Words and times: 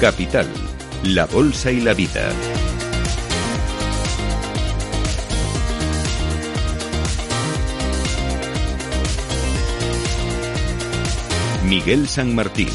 Capital, 0.00 0.46
la 1.02 1.26
Bolsa 1.26 1.70
y 1.70 1.80
la 1.82 1.92
Vida. 1.92 2.32
Miguel 11.68 12.08
San 12.08 12.34
Martín. 12.34 12.70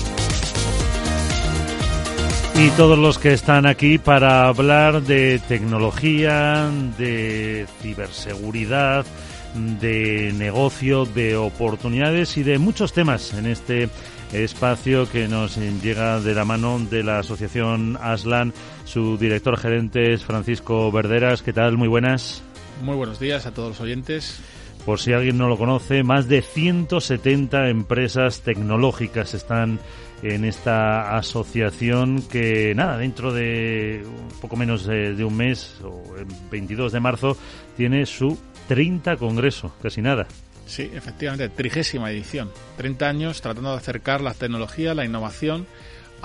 Y 2.54 2.70
todos 2.78 3.00
los 3.00 3.18
que 3.18 3.34
están 3.34 3.66
aquí 3.66 3.98
para 3.98 4.48
hablar 4.48 5.02
de 5.02 5.40
tecnología, 5.48 6.70
de 7.00 7.66
ciberseguridad, 7.82 9.04
de 9.56 10.32
negocio, 10.38 11.06
de 11.06 11.38
oportunidades 11.38 12.38
y 12.38 12.44
de 12.44 12.60
muchos 12.60 12.94
temas 12.94 13.34
en 13.34 13.48
este 13.48 13.90
espacio 14.32 15.10
que 15.10 15.28
nos 15.28 15.58
llega 15.58 16.20
de 16.20 16.34
la 16.34 16.46
mano 16.46 16.80
de 16.80 17.04
la 17.04 17.20
Asociación 17.20 17.98
Aslan. 18.02 18.54
Su 18.86 19.18
director 19.18 19.58
gerente 19.58 20.14
es 20.14 20.24
Francisco 20.24 20.92
Verderas. 20.92 21.42
¿Qué 21.42 21.54
tal? 21.54 21.78
Muy 21.78 21.88
buenas. 21.88 22.44
Muy 22.82 22.96
buenos 22.96 23.20
días 23.20 23.46
a 23.46 23.54
todos 23.54 23.70
los 23.70 23.82
oyentes. 23.82 24.42
Por 24.86 25.00
si 25.00 25.14
alguien 25.14 25.38
no 25.38 25.48
lo 25.48 25.58
conoce, 25.58 26.04
más 26.04 26.28
de 26.28 26.42
170 26.42 27.70
empresas 27.70 28.42
tecnológicas 28.42 29.34
están 29.34 29.80
en 30.22 30.46
esta 30.46 31.18
asociación 31.18 32.22
que, 32.22 32.74
nada, 32.76 32.98
dentro 32.98 33.34
de 33.34 34.04
un 34.06 34.40
poco 34.40 34.56
menos 34.56 34.86
de, 34.86 35.24
un 35.24 35.36
mes, 35.36 35.80
o 35.84 36.16
el 36.18 36.28
22 36.52 36.92
de 36.92 37.00
marzo, 37.00 37.38
tiene 37.76 38.06
su 38.06 38.38
30 38.68 39.18
congreso, 39.18 39.74
casi 39.82 40.02
nada. 40.02 40.28
Sí, 40.66 40.90
efectivamente, 40.94 41.50
trigésima 41.50 42.12
edición. 42.12 42.52
30 42.78 43.08
años 43.08 43.42
tratando 43.42 43.72
de 43.72 43.78
acercar 43.78 44.22
la 44.22 44.34
tecnología, 44.34 44.94
la 44.94 45.06
innovación 45.06 45.68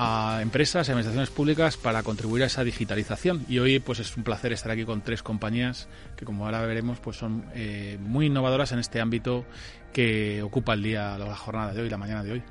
a 0.03 0.39
empresas 0.41 0.89
y 0.89 0.93
administraciones 0.93 1.29
públicas 1.29 1.77
para 1.77 2.03
contribuir 2.03 2.45
a 2.45 2.47
esa 2.47 2.65
digitalización. 2.65 3.45
Y 3.49 3.59
hoy 3.59 3.81
pues 3.81 3.99
es 3.99 4.17
un 4.17 4.25
placer 4.25 4.53
estar 4.53 4.71
aquí 4.73 4.85
con 4.85 5.03
tres 5.03 5.23
compañías 5.23 5.89
que 6.17 6.25
como 6.25 6.47
ahora 6.47 6.63
veremos 6.63 6.99
pues 7.01 7.17
son 7.17 7.45
eh, 7.55 7.99
muy 8.01 8.27
innovadoras 8.27 8.73
en 8.73 8.79
este 8.79 9.01
ámbito 9.01 9.45
que 9.93 10.43
ocupa 10.43 10.75
el 10.75 10.83
día, 10.83 11.19
la 11.19 11.35
jornada 11.35 11.73
de 11.73 11.83
hoy, 11.83 11.91
la 11.91 11.99
mañana 11.99 12.23
de 12.23 12.33
hoy. 12.33 12.43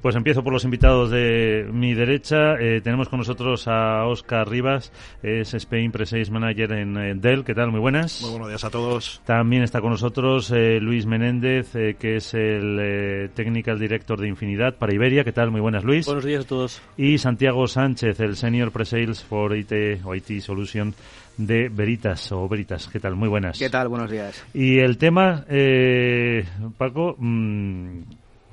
Pues 0.00 0.16
empiezo 0.16 0.42
por 0.42 0.52
los 0.52 0.64
invitados 0.64 1.10
de 1.10 1.68
mi 1.72 1.94
derecha. 1.94 2.54
Eh, 2.60 2.80
tenemos 2.82 3.08
con 3.08 3.18
nosotros 3.18 3.66
a 3.68 4.06
Oscar 4.06 4.48
Rivas, 4.48 4.92
es 5.22 5.54
Spain 5.54 5.92
Pre-Sales 5.92 6.30
Manager 6.30 6.72
en 6.72 7.20
Dell. 7.20 7.44
¿Qué 7.44 7.54
tal? 7.54 7.70
Muy 7.70 7.80
buenas. 7.80 8.20
Muy 8.20 8.30
buenos 8.30 8.48
días 8.48 8.64
a 8.64 8.70
todos. 8.70 9.20
También 9.24 9.62
está 9.62 9.80
con 9.80 9.90
nosotros 9.90 10.50
eh, 10.50 10.78
Luis 10.80 11.06
Menéndez, 11.06 11.74
eh, 11.74 11.96
que 11.98 12.16
es 12.16 12.34
el 12.34 13.30
Technical 13.34 13.78
Director 13.78 14.20
de 14.20 14.28
Infinidad 14.28 14.74
para 14.74 14.94
Iberia. 14.94 15.24
¿Qué 15.24 15.32
tal? 15.32 15.50
Muy 15.50 15.60
buenas, 15.60 15.84
Luis. 15.84 16.06
Buenos 16.06 16.24
días 16.24 16.44
a 16.44 16.48
todos. 16.48 16.82
Y 16.96 17.18
Santiago 17.18 17.66
Sánchez, 17.66 18.20
el 18.20 18.36
Senior 18.36 18.72
Pre-Sales 18.72 19.22
for 19.22 19.56
IT, 19.56 19.72
o 20.04 20.14
IT 20.14 20.40
Solution 20.40 20.94
de 21.36 21.68
Veritas 21.68 22.30
o 22.32 22.48
Veritas. 22.48 22.88
¿Qué 22.88 23.00
tal? 23.00 23.16
Muy 23.16 23.28
buenas. 23.28 23.58
¿Qué 23.58 23.70
tal? 23.70 23.88
Buenos 23.88 24.10
días. 24.10 24.44
Y 24.54 24.78
el 24.78 24.98
tema, 24.98 25.44
eh, 25.48 26.44
Paco, 26.76 27.16
mmm, 27.18 28.00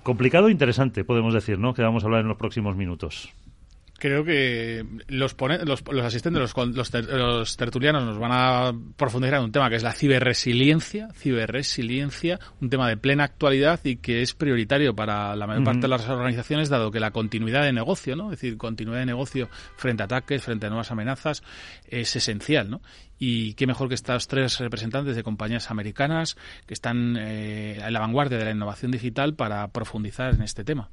complicado 0.03 0.47
e 0.47 0.51
interesante, 0.51 1.03
podemos 1.03 1.33
decir, 1.33 1.59
¿no? 1.59 1.73
Que 1.73 1.81
vamos 1.81 2.03
a 2.03 2.07
hablar 2.07 2.21
en 2.21 2.27
los 2.27 2.37
próximos 2.37 2.75
minutos 2.75 3.31
creo 4.01 4.25
que 4.25 4.83
los, 5.09 5.35
los, 5.63 5.83
los 5.87 6.05
asistentes, 6.05 6.41
los, 6.41 6.91
los, 6.97 7.57
tertulianos 7.57 8.03
nos 8.03 8.17
van 8.17 8.31
a 8.33 8.73
profundizar 8.97 9.37
en 9.37 9.43
un 9.43 9.51
tema 9.51 9.69
que 9.69 9.75
es 9.75 9.83
la 9.83 9.93
ciberresiliencia, 9.93 11.09
ciberresiliencia, 11.13 12.39
un 12.59 12.71
tema 12.71 12.89
de 12.89 12.97
plena 12.97 13.25
actualidad 13.25 13.79
y 13.83 13.97
que 13.97 14.23
es 14.23 14.33
prioritario 14.33 14.95
para 14.95 15.35
la 15.35 15.45
mayor 15.45 15.63
parte 15.63 15.81
de 15.81 15.87
las 15.87 16.09
organizaciones, 16.09 16.69
dado 16.69 16.89
que 16.89 16.99
la 16.99 17.11
continuidad 17.11 17.61
de 17.61 17.73
negocio, 17.73 18.15
¿no? 18.15 18.33
Es 18.33 18.41
decir, 18.41 18.57
continuidad 18.57 19.01
de 19.01 19.05
negocio 19.05 19.49
frente 19.77 20.01
a 20.01 20.05
ataques, 20.05 20.41
frente 20.41 20.65
a 20.65 20.69
nuevas 20.69 20.89
amenazas, 20.89 21.43
es 21.87 22.15
esencial, 22.15 22.71
¿no? 22.71 22.81
Y 23.19 23.53
qué 23.53 23.67
mejor 23.67 23.87
que 23.87 23.93
estos 23.93 24.27
tres 24.27 24.57
representantes 24.57 25.15
de 25.15 25.21
compañías 25.21 25.69
americanas 25.69 26.37
que 26.65 26.73
están 26.73 27.17
eh, 27.19 27.79
en 27.79 27.93
la 27.93 27.99
vanguardia 27.99 28.39
de 28.39 28.45
la 28.45 28.51
innovación 28.51 28.89
digital 28.89 29.35
para 29.35 29.67
profundizar 29.67 30.33
en 30.33 30.41
este 30.41 30.63
tema. 30.63 30.89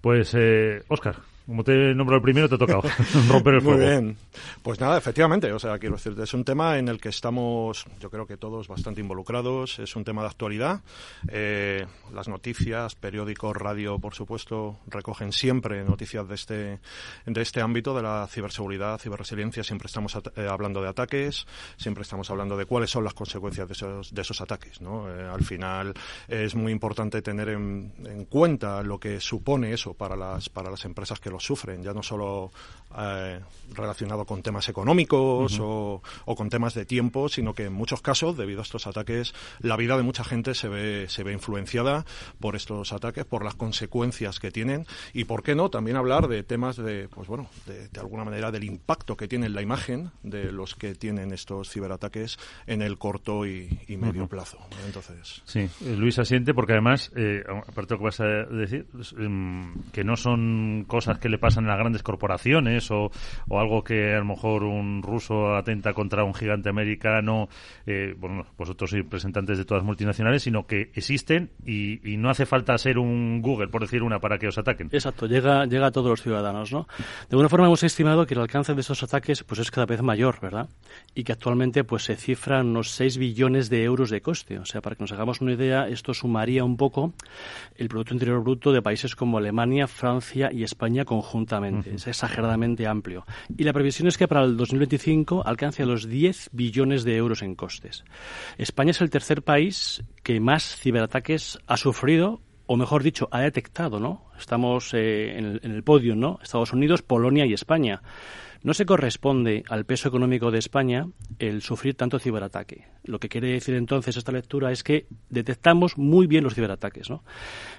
Pues, 0.00 0.34
eh, 0.36 0.82
Oscar, 0.88 1.14
como 1.46 1.62
te 1.62 1.94
nombro 1.94 2.16
el 2.16 2.22
primero, 2.22 2.48
te 2.48 2.54
ha 2.54 2.58
tocado 2.58 2.82
romper 3.28 3.54
el 3.54 3.62
fuego. 3.62 3.78
Muy 3.78 3.86
bien. 3.86 4.16
Pues 4.62 4.80
nada, 4.80 4.96
efectivamente, 4.96 5.52
o 5.52 5.58
sea, 5.58 5.78
quiero 5.78 5.96
decir, 5.96 6.14
es 6.18 6.34
un 6.34 6.44
tema 6.44 6.78
en 6.78 6.88
el 6.88 7.00
que 7.00 7.10
estamos, 7.10 7.86
yo 8.00 8.10
creo 8.10 8.26
que 8.26 8.36
todos 8.36 8.68
bastante 8.68 9.00
involucrados, 9.00 9.78
es 9.78 9.94
un 9.96 10.04
tema 10.04 10.22
de 10.22 10.28
actualidad. 10.28 10.80
Eh, 11.28 11.86
las 12.12 12.28
noticias, 12.28 12.94
periódicos, 12.94 13.56
radio, 13.56 13.98
por 13.98 14.14
supuesto, 14.14 14.78
recogen 14.86 15.32
siempre 15.32 15.84
noticias 15.84 16.26
de 16.28 16.34
este, 16.34 16.80
de 17.26 17.42
este 17.42 17.60
ámbito, 17.60 17.94
de 17.94 18.02
la 18.02 18.26
ciberseguridad, 18.30 18.98
ciberresiliencia. 18.98 19.62
Siempre 19.62 19.86
estamos 19.86 20.16
eh, 20.36 20.48
hablando 20.48 20.80
de 20.80 20.88
ataques, 20.88 21.46
siempre 21.76 22.02
estamos 22.02 22.30
hablando 22.30 22.56
de 22.56 22.64
cuáles 22.64 22.90
son 22.90 23.04
las 23.04 23.14
consecuencias 23.14 23.68
de 23.68 23.72
esos, 23.72 24.14
de 24.14 24.22
esos 24.22 24.40
ataques. 24.40 24.80
¿no? 24.80 25.10
Eh, 25.10 25.28
al 25.28 25.44
final 25.44 25.92
es 26.26 26.54
muy 26.54 26.72
importante 26.72 27.20
tener 27.20 27.50
en, 27.50 27.92
en 28.06 28.24
cuenta 28.24 28.82
lo 28.82 28.98
que 28.98 29.20
supone 29.20 29.72
eso 29.72 29.94
para 29.94 30.16
las, 30.16 30.48
para 30.48 30.70
las 30.70 30.84
empresas 30.84 31.20
que 31.20 31.33
sufren, 31.40 31.82
ya 31.82 31.92
no 31.92 32.02
solo 32.02 32.50
eh, 32.96 33.40
relacionado 33.74 34.24
con 34.24 34.42
temas 34.42 34.68
económicos 34.68 35.58
o, 35.60 36.00
con 36.24 36.48
temas 36.48 36.74
de 36.74 36.84
tiempo, 36.84 37.28
sino 37.28 37.54
que 37.54 37.64
en 37.64 37.72
muchos 37.72 38.02
casos, 38.02 38.36
debido 38.36 38.60
a 38.60 38.62
estos 38.62 38.86
ataques, 38.86 39.34
la 39.60 39.76
vida 39.76 39.96
de 39.96 40.02
mucha 40.02 40.22
gente 40.22 40.54
se 40.54 40.68
ve, 40.68 41.06
se 41.08 41.24
ve 41.24 41.32
influenciada 41.32 42.04
por 42.38 42.56
estos 42.56 42.92
ataques, 42.92 43.24
por 43.24 43.42
las 43.42 43.54
consecuencias 43.54 44.38
que 44.38 44.50
tienen 44.50 44.86
y, 45.12 45.24
¿por 45.24 45.42
qué 45.42 45.54
no?, 45.54 45.70
también 45.70 45.96
hablar 45.96 46.28
de 46.28 46.42
temas 46.42 46.76
de, 46.76 47.08
pues 47.08 47.26
bueno, 47.26 47.48
de, 47.66 47.88
alguna 47.98 48.24
manera 48.24 48.52
del 48.52 48.64
impacto 48.64 49.16
que 49.16 49.26
tiene 49.26 49.48
la 49.48 49.62
imagen 49.62 50.10
de 50.22 50.52
los 50.52 50.74
que 50.74 50.94
tienen 50.94 51.32
estos 51.32 51.70
ciberataques 51.70 52.38
en 52.66 52.82
el 52.82 52.98
corto 52.98 53.46
y, 53.46 53.68
medio 53.88 54.28
plazo. 54.28 54.58
Entonces. 54.86 55.42
Sí, 55.46 55.60
eh, 55.60 55.96
Luis 55.96 56.18
asiente 56.18 56.52
porque 56.52 56.72
además, 56.72 57.10
eh, 57.16 57.42
aparte 57.46 57.94
de 57.94 57.94
lo 57.94 57.98
que 57.98 58.04
vas 58.04 58.20
a 58.20 58.26
decir, 58.26 58.86
em, 59.18 59.74
que 59.92 60.04
no 60.04 60.16
son 60.16 60.84
cosas 60.86 61.18
que 61.18 61.23
le 61.28 61.38
pasan 61.38 61.64
a 61.66 61.68
las 61.68 61.78
grandes 61.78 62.02
corporaciones 62.02 62.90
o, 62.90 63.10
algo 63.50 63.82
que 63.84 64.14
a 64.14 64.18
lo 64.18 64.24
mejor 64.24 64.64
un 64.64 65.02
ruso 65.02 65.54
atenta 65.54 65.92
contra 65.92 66.24
un 66.24 66.34
gigante 66.34 66.68
americano, 66.68 67.48
eh, 67.86 68.14
bueno, 68.18 68.44
vosotros 68.56 68.90
representantes 68.90 69.58
de 69.58 69.64
todas 69.64 69.82
las 69.82 69.86
multinacionales, 69.86 70.42
sino 70.42 70.66
que 70.66 70.90
existen 70.94 71.50
y, 71.64 72.00
no 72.14 72.30
hace 72.30 72.46
falta 72.46 72.78
ser 72.78 72.98
un 72.98 73.42
Google, 73.42 73.68
por 73.68 73.82
decir 73.82 74.02
una, 74.02 74.20
para 74.20 74.38
que 74.38 74.46
os 74.46 74.56
ataquen. 74.56 74.88
Exacto, 74.92 75.26
llega, 75.26 75.66
llega 75.66 75.88
a 75.88 75.90
todos 75.90 76.08
los 76.08 76.22
ciudadanos, 76.22 76.72
¿no? 76.72 76.86
De 77.28 77.32
alguna 77.32 77.48
forma 77.48 77.66
hemos 77.66 77.82
estimado 77.82 78.24
que 78.26 78.34
el 78.34 78.40
alcance 78.40 78.72
de 78.72 78.80
esos 78.80 79.02
ataques 79.02 79.42
pues 79.42 79.60
es 79.60 79.70
cada 79.70 79.86
vez 79.86 80.00
mayor, 80.00 80.38
¿verdad? 80.40 80.68
Y 81.14 81.24
que 81.24 81.32
actualmente 81.32 81.84
pues 81.84 82.04
se 82.04 82.16
cifran 82.16 82.68
unos 82.68 82.92
6 82.92 83.18
billones 83.18 83.68
de 83.68 83.82
euros 83.82 84.10
de 84.10 84.20
coste. 84.20 84.58
O 84.58 84.64
sea, 84.64 84.80
para 84.80 84.96
que 84.96 85.02
nos 85.02 85.12
hagamos 85.12 85.40
una 85.40 85.52
idea, 85.52 85.88
esto 85.88 86.14
sumaría 86.14 86.64
un 86.64 86.76
poco 86.76 87.12
el 87.76 87.88
Producto 87.88 88.14
Interior 88.14 88.42
Bruto 88.42 88.72
de 88.72 88.82
países 88.82 89.16
como 89.16 89.38
Alemania, 89.38 89.86
Francia 89.86 90.50
y 90.52 90.62
España 90.62 91.04
conjuntamente. 91.20 91.94
Es 91.94 92.06
exageradamente 92.06 92.86
amplio. 92.86 93.26
Y 93.56 93.64
la 93.64 93.72
previsión 93.72 94.08
es 94.08 94.18
que 94.18 94.28
para 94.28 94.42
el 94.44 94.56
2025 94.56 95.46
alcance 95.46 95.86
los 95.86 96.08
10 96.08 96.50
billones 96.52 97.04
de 97.04 97.16
euros 97.16 97.42
en 97.42 97.54
costes. 97.54 98.04
España 98.58 98.90
es 98.90 99.00
el 99.00 99.10
tercer 99.10 99.42
país 99.42 100.02
que 100.22 100.40
más 100.40 100.76
ciberataques 100.76 101.58
ha 101.66 101.76
sufrido 101.76 102.40
o 102.66 102.76
mejor 102.76 103.02
dicho, 103.02 103.28
ha 103.30 103.40
detectado, 103.40 104.00
¿no? 104.00 104.24
Estamos 104.38 104.94
eh, 104.94 105.36
en, 105.36 105.44
el, 105.44 105.60
en, 105.62 105.72
el, 105.72 105.82
podio, 105.82 106.16
¿no? 106.16 106.38
Estados 106.42 106.72
Unidos, 106.72 107.02
Polonia 107.02 107.44
y 107.44 107.52
España. 107.52 108.00
No 108.64 108.72
se 108.72 108.86
corresponde 108.86 109.62
al 109.68 109.84
peso 109.84 110.08
económico 110.08 110.50
de 110.50 110.58
España 110.58 111.06
el 111.38 111.60
sufrir 111.60 111.96
tanto 111.96 112.18
ciberataque. 112.18 112.86
Lo 113.04 113.20
que 113.20 113.28
quiere 113.28 113.48
decir 113.48 113.74
entonces 113.74 114.16
esta 114.16 114.32
lectura 114.32 114.72
es 114.72 114.82
que 114.82 115.06
detectamos 115.28 115.98
muy 115.98 116.26
bien 116.26 116.44
los 116.44 116.54
ciberataques, 116.54 117.10
¿no? 117.10 117.24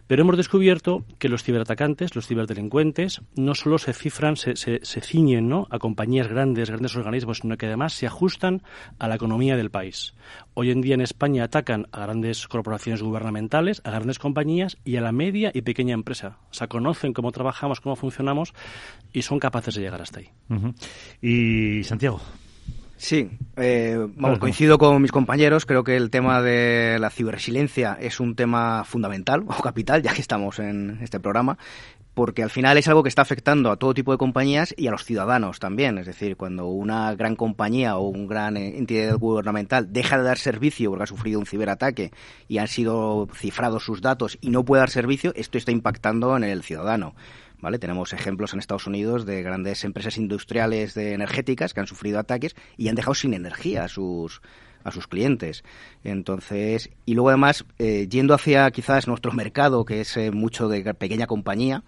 Pero 0.06 0.22
hemos 0.22 0.38
descubierto 0.38 1.04
que 1.18 1.28
los 1.28 1.42
ciberatacantes, 1.42 2.16
los 2.16 2.28
ciberdelincuentes, 2.28 3.24
no 3.36 3.56
solo 3.56 3.80
se 3.80 3.94
cifran, 3.94 4.36
se, 4.36 4.56
ciñen 5.02 5.50
¿no? 5.50 5.66
a 5.72 5.80
compañías 5.80 6.28
grandes, 6.28 6.70
grandes 6.70 6.96
organismos, 6.96 7.40
sino 7.40 7.58
que 7.58 7.66
además 7.66 7.94
se 7.94 8.06
ajustan 8.06 8.62
a 9.00 9.08
la 9.08 9.16
economía 9.16 9.58
del 9.58 9.72
país. 9.72 10.14
Hoy 10.54 10.70
en 10.70 10.82
día 10.82 10.94
en 10.94 11.02
España 11.02 11.46
atacan 11.46 11.88
a 11.92 12.02
grandes 12.02 12.48
corporaciones 12.48 13.02
gubernamentales, 13.02 13.82
a 13.86 13.90
grandes 13.90 14.20
compañías 14.20 14.78
y 14.86 14.98
a 14.98 15.02
la 15.02 15.12
media 15.12 15.50
y 15.52 15.64
pequeña 15.64 15.96
empresa. 15.96 16.38
O 16.52 16.54
sea, 16.54 16.68
conocen 16.68 17.14
cómo 17.14 17.32
trabajamos, 17.32 17.82
cómo 17.82 17.96
funcionamos 17.96 18.54
y 19.14 19.22
son 19.22 19.40
capaces 19.40 19.76
de 19.76 19.82
llegar 19.82 20.02
hasta 20.02 20.20
ahí. 20.20 20.30
Y 21.22 21.84
Santiago. 21.84 22.22
Sí, 22.98 23.30
eh, 23.58 24.08
coincido 24.40 24.78
con 24.78 25.02
mis 25.02 25.12
compañeros. 25.12 25.66
Creo 25.66 25.84
que 25.84 25.98
el 25.98 26.10
tema 26.10 26.42
de 26.42 26.98
la 27.00 27.10
ciberresiliencia 27.10 27.98
es 28.00 28.20
un 28.20 28.36
tema 28.36 28.84
fundamental 28.86 29.44
o 29.48 29.62
capital, 29.62 30.02
ya 30.02 30.14
que 30.14 30.22
estamos 30.22 30.60
en 30.60 31.00
este 31.02 31.20
programa, 31.20 31.58
porque 32.14 32.42
al 32.42 32.50
final 32.50 32.78
es 32.78 32.88
algo 32.88 33.04
que 33.04 33.10
está 33.10 33.22
afectando 33.22 33.70
a 33.70 33.76
todo 33.76 33.94
tipo 33.94 34.14
de 34.14 34.18
compañías 34.18 34.74
y 34.78 34.88
a 34.88 34.92
los 34.92 35.04
ciudadanos 35.04 35.60
también. 35.60 35.98
Es 35.98 36.06
decir, 36.06 36.38
cuando 36.38 36.68
una 36.68 37.14
gran 37.16 37.36
compañía 37.36 37.98
o 37.98 38.08
un 38.08 38.28
gran 38.28 38.56
entidad 38.56 39.18
gubernamental 39.18 39.92
deja 39.92 40.18
de 40.18 40.24
dar 40.24 40.38
servicio 40.38 40.90
porque 40.90 41.04
ha 41.04 41.08
sufrido 41.08 41.40
un 41.40 41.46
ciberataque 41.46 42.12
y 42.48 42.60
han 42.60 42.70
sido 42.70 43.28
cifrados 43.36 43.84
sus 43.84 44.02
datos 44.02 44.38
y 44.40 44.50
no 44.50 44.64
puede 44.64 44.80
dar 44.80 44.90
servicio, 44.90 45.34
esto 45.36 45.58
está 45.58 45.72
impactando 45.72 46.36
en 46.38 46.46
el 46.46 46.64
ciudadano. 46.64 47.14
¿Vale? 47.66 47.80
Tenemos 47.80 48.14
ejemplos 48.14 48.54
en 48.54 48.60
Estados 48.60 48.86
Unidos 48.86 49.26
de 49.26 49.42
grandes 49.42 49.84
empresas 49.86 50.20
industriales 50.20 50.94
de 50.94 51.14
energéticas 51.14 51.74
que 51.74 51.80
han 51.80 51.88
sufrido 51.88 52.20
ataques 52.20 52.56
y 52.78 52.90
han 52.90 52.96
dejado 52.96 53.16
sin 53.16 53.34
energía 53.34 53.86
a 53.86 53.88
sus 53.88 54.44
a 54.84 54.92
sus 54.92 55.08
clientes. 55.08 55.64
Entonces, 56.04 56.92
y 57.08 57.16
luego 57.16 57.30
además, 57.30 57.66
eh, 57.80 58.08
yendo 58.08 58.36
hacia 58.36 58.70
quizás 58.70 59.08
nuestro 59.08 59.32
mercado, 59.32 59.84
que 59.84 60.02
es 60.02 60.16
eh, 60.16 60.30
mucho 60.30 60.70
de 60.70 60.94
pequeña 60.94 61.26
compañía, 61.26 61.84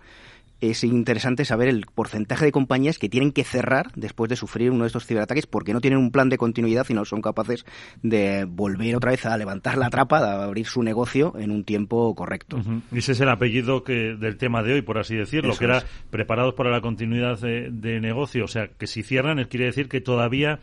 es 0.60 0.84
interesante 0.84 1.46
saber 1.46 1.68
el 1.68 1.86
porcentaje 1.86 2.46
de 2.46 2.52
compañías 2.52 2.98
que 2.98 3.10
tienen 3.10 3.32
que 3.32 3.44
cerrar 3.44 3.92
después 3.96 4.30
de 4.30 4.36
sufrir 4.36 4.72
uno 4.72 4.84
de 4.84 4.88
estos 4.88 5.06
ciberataques 5.06 5.46
porque 5.46 5.74
no 5.74 5.82
tienen 5.82 6.00
un 6.00 6.12
plan 6.12 6.30
de 6.30 6.38
continuidad 6.38 6.86
y 6.90 6.94
no 6.94 7.06
son 7.06 7.22
capaces 7.22 7.66
de 8.02 8.46
volver 8.46 8.96
otra 8.96 9.12
vez 9.12 9.26
a 9.26 9.38
levantar 9.38 9.78
la 9.78 9.90
trapa, 9.90 10.22
de 10.22 10.44
abrir 10.44 10.66
su 10.66 10.82
negocio 10.82 11.34
en 11.38 11.52
un 11.52 11.64
tiempo 11.64 12.14
correcto. 12.16 12.60
Y 12.92 13.00
ese 13.00 13.12
es 13.12 13.20
el 13.20 13.30
apellido 13.30 13.84
que, 13.84 14.16
del 14.16 14.38
tema 14.38 14.64
de 14.64 14.74
hoy, 14.74 14.82
por 14.82 14.98
así 14.98 15.16
decirlo, 15.16 15.56
que 15.56 15.66
era 15.66 15.84
preparados 16.10 16.56
para 16.56 16.72
la 16.72 16.82
continuidad 16.82 17.40
de, 17.40 18.00
negocio. 18.00 18.46
O 18.46 18.48
sea, 18.48 18.68
que 18.68 18.88
si 18.88 19.04
cierran, 19.04 19.44
quiere 19.46 19.66
decir 19.66 19.90
que 19.90 20.02
todavía 20.02 20.60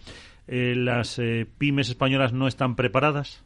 eh, 0.46 0.75
las 0.76 1.19
eh, 1.19 1.46
pymes 1.58 1.88
españolas 1.88 2.32
no 2.32 2.49
están 2.49 2.76
preparadas. 2.76 3.43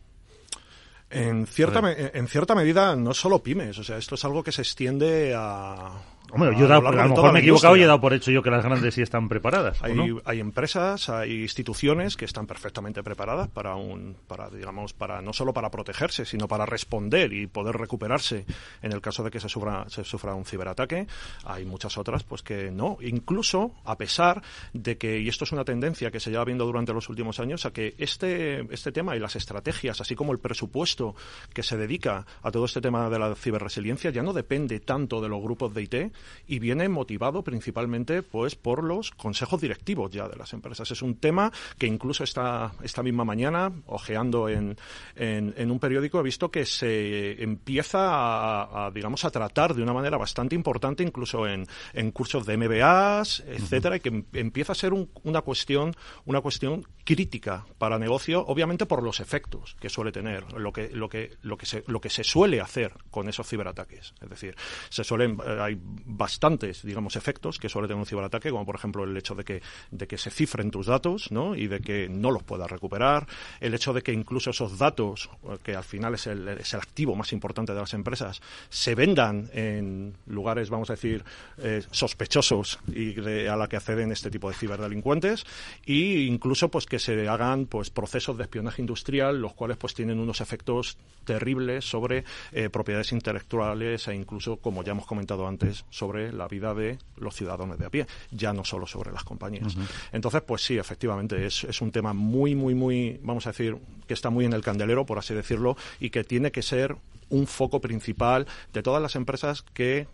En 1.11 1.47
cierta, 1.47 1.81
en 1.91 2.29
cierta 2.29 2.55
medida, 2.55 2.95
no 2.95 3.15
solo 3.15 3.43
pymes, 3.43 3.79
o 3.79 3.85
sea, 3.85 3.97
esto 3.97 4.15
es 4.15 4.25
algo 4.27 4.43
que 4.43 4.53
se 4.53 4.61
extiende 4.61 5.33
a, 5.35 6.03
Hombre, 6.31 6.55
yo 6.59 6.67
a, 6.67 6.81
lo, 6.81 6.93
mejor 6.93 7.33
me 7.33 7.39
he 7.39 7.43
equivocado 7.43 7.77
y 7.77 7.83
he 7.83 7.87
dado 7.87 8.01
por 8.01 8.13
hecho 8.13 8.31
yo 8.31 8.43
que 8.43 8.51
las 8.51 8.65
grandes 8.65 8.95
sí 8.95 9.03
están 9.03 9.29
preparadas. 9.29 9.83
Hay, 9.83 9.97
hay 10.25 10.41
empresas, 10.41 11.09
hay 11.09 11.43
instituciones 11.43 12.17
que 12.17 12.27
están 12.27 12.47
perfectamente 12.47 13.03
preparadas 13.03 13.49
para 13.49 13.77
un, 13.77 14.17
para 14.27 14.51
digamos, 14.51 14.93
para 14.93 15.23
no 15.23 15.33
solo 15.33 15.55
para 15.55 15.71
protegerse, 15.71 16.27
sino 16.27 16.47
para 16.47 16.67
responder 16.67 17.33
y 17.33 17.47
poder 17.47 17.77
recuperarse 17.77 18.45
en 18.83 18.93
el 18.93 19.01
caso 19.01 19.25
de 19.25 19.31
que 19.31 19.41
se 19.41 19.49
sufra, 19.49 19.89
se 19.89 20.05
sufra 20.05 20.35
un 20.35 20.45
ciberataque. 20.45 21.07
Hay 21.45 21.65
muchas 21.65 21.97
otras, 21.97 22.25
pues 22.25 22.43
que 22.43 22.71
no. 22.71 22.99
Incluso 23.01 23.73
a 23.85 23.97
pesar 23.97 24.43
de 24.75 24.99
que 24.99 25.21
y 25.21 25.29
esto 25.29 25.45
es 25.45 25.53
una 25.53 25.65
tendencia 25.65 26.11
que 26.11 26.21
se 26.21 26.31
lleva 26.31 26.45
viendo 26.45 26.67
durante 26.67 26.93
los 26.93 27.09
últimos 27.09 27.41
años 27.41 27.65
a 27.65 27.73
que 27.73 27.95
este 27.99 28.73
este 28.73 28.93
tema 28.93 29.17
y 29.17 29.19
las 29.19 29.37
estrategias, 29.37 30.01
así 30.01 30.15
como 30.15 30.33
el 30.33 30.39
presupuesto 30.39 31.15
que 31.55 31.63
se 31.63 31.77
dedica 31.77 32.27
a 32.43 32.51
todo 32.51 32.67
este 32.67 32.81
tema 32.81 33.09
de 33.09 33.19
la 33.19 33.35
ciberresiliencia, 33.35 34.11
ya 34.11 34.23
no 34.23 34.33
depende 34.33 34.81
tanto 34.81 35.21
de 35.21 35.29
los 35.29 35.43
grupos 35.43 35.73
de 35.73 35.83
IT 35.83 36.18
y 36.47 36.59
viene 36.59 36.89
motivado 36.89 37.43
principalmente 37.43 38.23
pues 38.23 38.57
por 38.57 38.83
los 38.83 39.11
consejos 39.11 39.61
directivos 39.61 40.11
ya 40.11 40.29
de 40.29 40.37
las 40.37 40.53
empresas. 40.53 40.91
Es 40.91 41.03
un 41.03 41.17
tema 41.17 41.53
que 41.79 41.87
incluso 41.87 42.25
esta, 42.25 42.73
esta 42.83 43.03
misma 43.03 43.25
mañana, 43.25 43.73
ojeando 43.87 44.49
en, 44.49 44.77
en, 45.17 45.71
un 45.71 45.79
periódico, 45.79 46.21
he 46.21 46.23
visto 46.23 46.51
que 46.51 46.65
se 46.65 47.43
empieza 47.43 48.87
a, 48.87 48.91
digamos, 48.91 49.25
a 49.25 49.31
tratar 49.31 49.75
de 49.75 49.83
una 49.83 49.93
manera 49.93 50.17
bastante 50.17 50.55
importante, 50.55 51.03
incluso 51.03 51.47
en, 51.47 51.67
en 51.93 52.11
cursos 52.11 52.47
de 52.47 52.57
MBAs, 52.57 53.45
etcétera, 53.47 53.97
y 53.97 54.01
que 54.01 54.09
em, 54.09 54.25
empieza 54.33 54.73
a 54.73 54.75
ser 54.75 54.93
una 55.23 55.43
cuestión, 55.43 55.95
una 56.25 56.41
cuestión 56.41 56.87
crítica 57.05 57.65
para 57.79 57.99
negocio, 57.99 58.45
obviamente 58.47 58.87
por 58.87 59.03
los 59.03 59.21
efectos 59.21 59.77
que 59.81 59.89
suele 59.89 60.13
tener, 60.13 60.53
lo 60.53 60.73
que, 60.73 60.91
lo 60.91 61.09
que, 61.09 61.37
lo 61.43 61.57
que 61.57 61.67
se, 61.67 61.85
lo 61.87 62.01
que 62.01 62.11
se 62.11 62.25
suele 62.25 62.61
hacer 62.61 62.93
con 63.11 63.29
esos 63.29 63.49
ciberataques. 63.49 64.15
Es 64.21 64.29
decir, 64.29 64.55
se 64.91 65.05
suelen, 65.05 65.39
eh, 65.45 65.59
hay 65.61 65.81
bastantes, 66.09 66.83
digamos, 66.83 67.17
efectos 67.17 67.59
que 67.59 67.69
suele 67.69 67.87
tener 67.87 68.01
un 68.01 68.07
ciberataque, 68.07 68.51
como 68.51 68.67
por 68.67 68.75
ejemplo 68.75 69.05
el 69.05 69.17
hecho 69.17 69.35
de 69.35 69.45
que, 69.45 69.63
de 69.91 70.07
que 70.07 70.19
se 70.19 70.31
cifren 70.31 70.71
tus 70.71 70.87
datos, 70.87 71.31
¿no? 71.31 71.55
Y 71.55 71.69
de 71.69 71.81
que 71.81 72.09
no 72.09 72.31
los 72.31 72.43
puedas 72.43 72.71
recuperar, 72.71 73.27
el 73.61 73.75
hecho 73.75 73.93
de 73.93 74.03
que 74.03 74.13
incluso 74.13 74.51
esos 74.51 74.79
datos, 74.79 75.29
que 75.63 75.77
al 75.77 75.85
final 75.85 76.15
es 76.15 76.27
el, 76.27 76.49
es 76.49 76.73
el 76.75 76.81
activo 76.81 77.15
más 77.15 77.33
importante 77.33 77.75
de 77.75 77.81
las 77.81 77.95
empresas, 77.95 78.41
se 78.71 78.95
vendan 78.95 79.51
en 79.53 80.15
lugares, 80.27 80.71
vamos 80.71 80.91
a 80.91 80.95
decir, 80.95 81.25
eh, 81.59 81.83
sospechosos 81.91 82.79
y 82.89 83.19
a 83.47 83.57
la 83.57 83.69
que 83.69 83.77
acceden 83.77 84.11
este 84.13 84.31
tipo 84.31 84.49
de 84.49 84.57
ciberdelincuentes, 84.57 85.45
e 85.87 86.27
incluso 86.27 86.71
pues 86.71 86.87
que 86.87 86.99
se 86.99 87.29
hagan 87.29 87.67
pues 87.67 87.91
procesos 87.91 88.37
de 88.37 88.45
espionaje 88.45 88.83
industrial, 88.83 89.41
los 89.41 89.53
cuales 89.53 89.77
pues 89.77 89.95
tienen 89.95 90.19
unos 90.19 90.41
efectos 90.41 90.97
terribles 91.25 91.85
sobre 91.85 92.25
eh, 92.53 92.71
propiedades 92.71 93.13
intelectuales 93.13 94.09
e 94.09 94.15
incluso, 94.15 94.57
como 94.57 94.83
ya 94.83 94.93
hemos 94.93 95.07
comentado 95.07 95.47
antes, 95.47 95.85
sobre 95.99 96.33
la 96.33 96.49
vida 96.49 96.75
de 96.75 96.99
los 97.17 97.35
ciudadanos 97.35 97.79
de 97.79 97.87
a 97.87 97.91
pie, 97.91 98.07
ya 98.31 98.53
no 98.53 98.65
solo 98.65 98.87
sobre 98.87 99.13
las 99.13 99.25
compañías. 99.25 99.77
Entonces, 100.13 100.43
pues 100.43 100.63
sí, 100.63 100.79
efectivamente, 100.79 101.45
es, 101.45 101.65
es 101.65 101.81
un 101.81 101.91
tema 101.91 102.13
muy, 102.13 102.55
muy, 102.55 102.75
muy, 102.75 103.21
vamos 103.23 103.47
a 103.47 103.51
decir, 103.51 103.77
que 104.07 104.15
está 104.15 104.31
muy 104.31 104.45
en 104.45 104.53
el 104.53 104.63
candelero, 104.63 105.05
por 105.05 105.19
así 105.19 105.35
decirlo, 105.35 105.77
y 106.01 106.11
que 106.11 106.25
tiene 106.25 106.53
que 106.53 106.63
ser 106.63 106.97
un 107.31 107.47
foco 107.47 107.81
principal 107.81 108.47
de 108.73 108.83
todas 108.83 109.03
las 109.03 109.17
empresas 109.17 109.63
que 109.75 110.07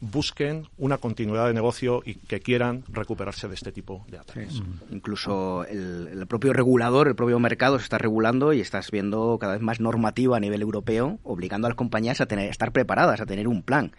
busquen 0.00 0.66
una 0.78 0.98
continuidad 0.98 1.46
de 1.46 1.54
negocio 1.54 2.02
y 2.04 2.14
que 2.14 2.40
quieran 2.40 2.84
recuperarse 2.88 3.48
de 3.48 3.54
este 3.54 3.72
tipo 3.72 4.04
de 4.08 4.18
ataques. 4.18 4.62
Incluso 4.90 5.64
el, 5.64 6.26
propio 6.26 6.52
regulador, 6.52 7.08
el 7.08 7.14
propio 7.14 7.38
mercado 7.38 7.78
se 7.78 7.84
está 7.84 7.98
regulando 7.98 8.52
y 8.52 8.60
estás 8.60 8.90
viendo 8.90 9.38
cada 9.38 9.54
vez 9.54 9.62
más 9.62 9.80
normativa 9.80 10.36
a 10.36 10.40
nivel 10.40 10.62
europeo 10.62 11.18
obligando 11.22 11.66
a 11.66 11.70
las 11.70 11.76
compañías 11.76 12.20
a 12.20 12.26
tener, 12.26 12.50
estar 12.50 12.72
preparadas, 12.72 13.20
a 13.20 13.26
tener 13.26 13.46
un 13.48 13.62
plan. 13.62 13.92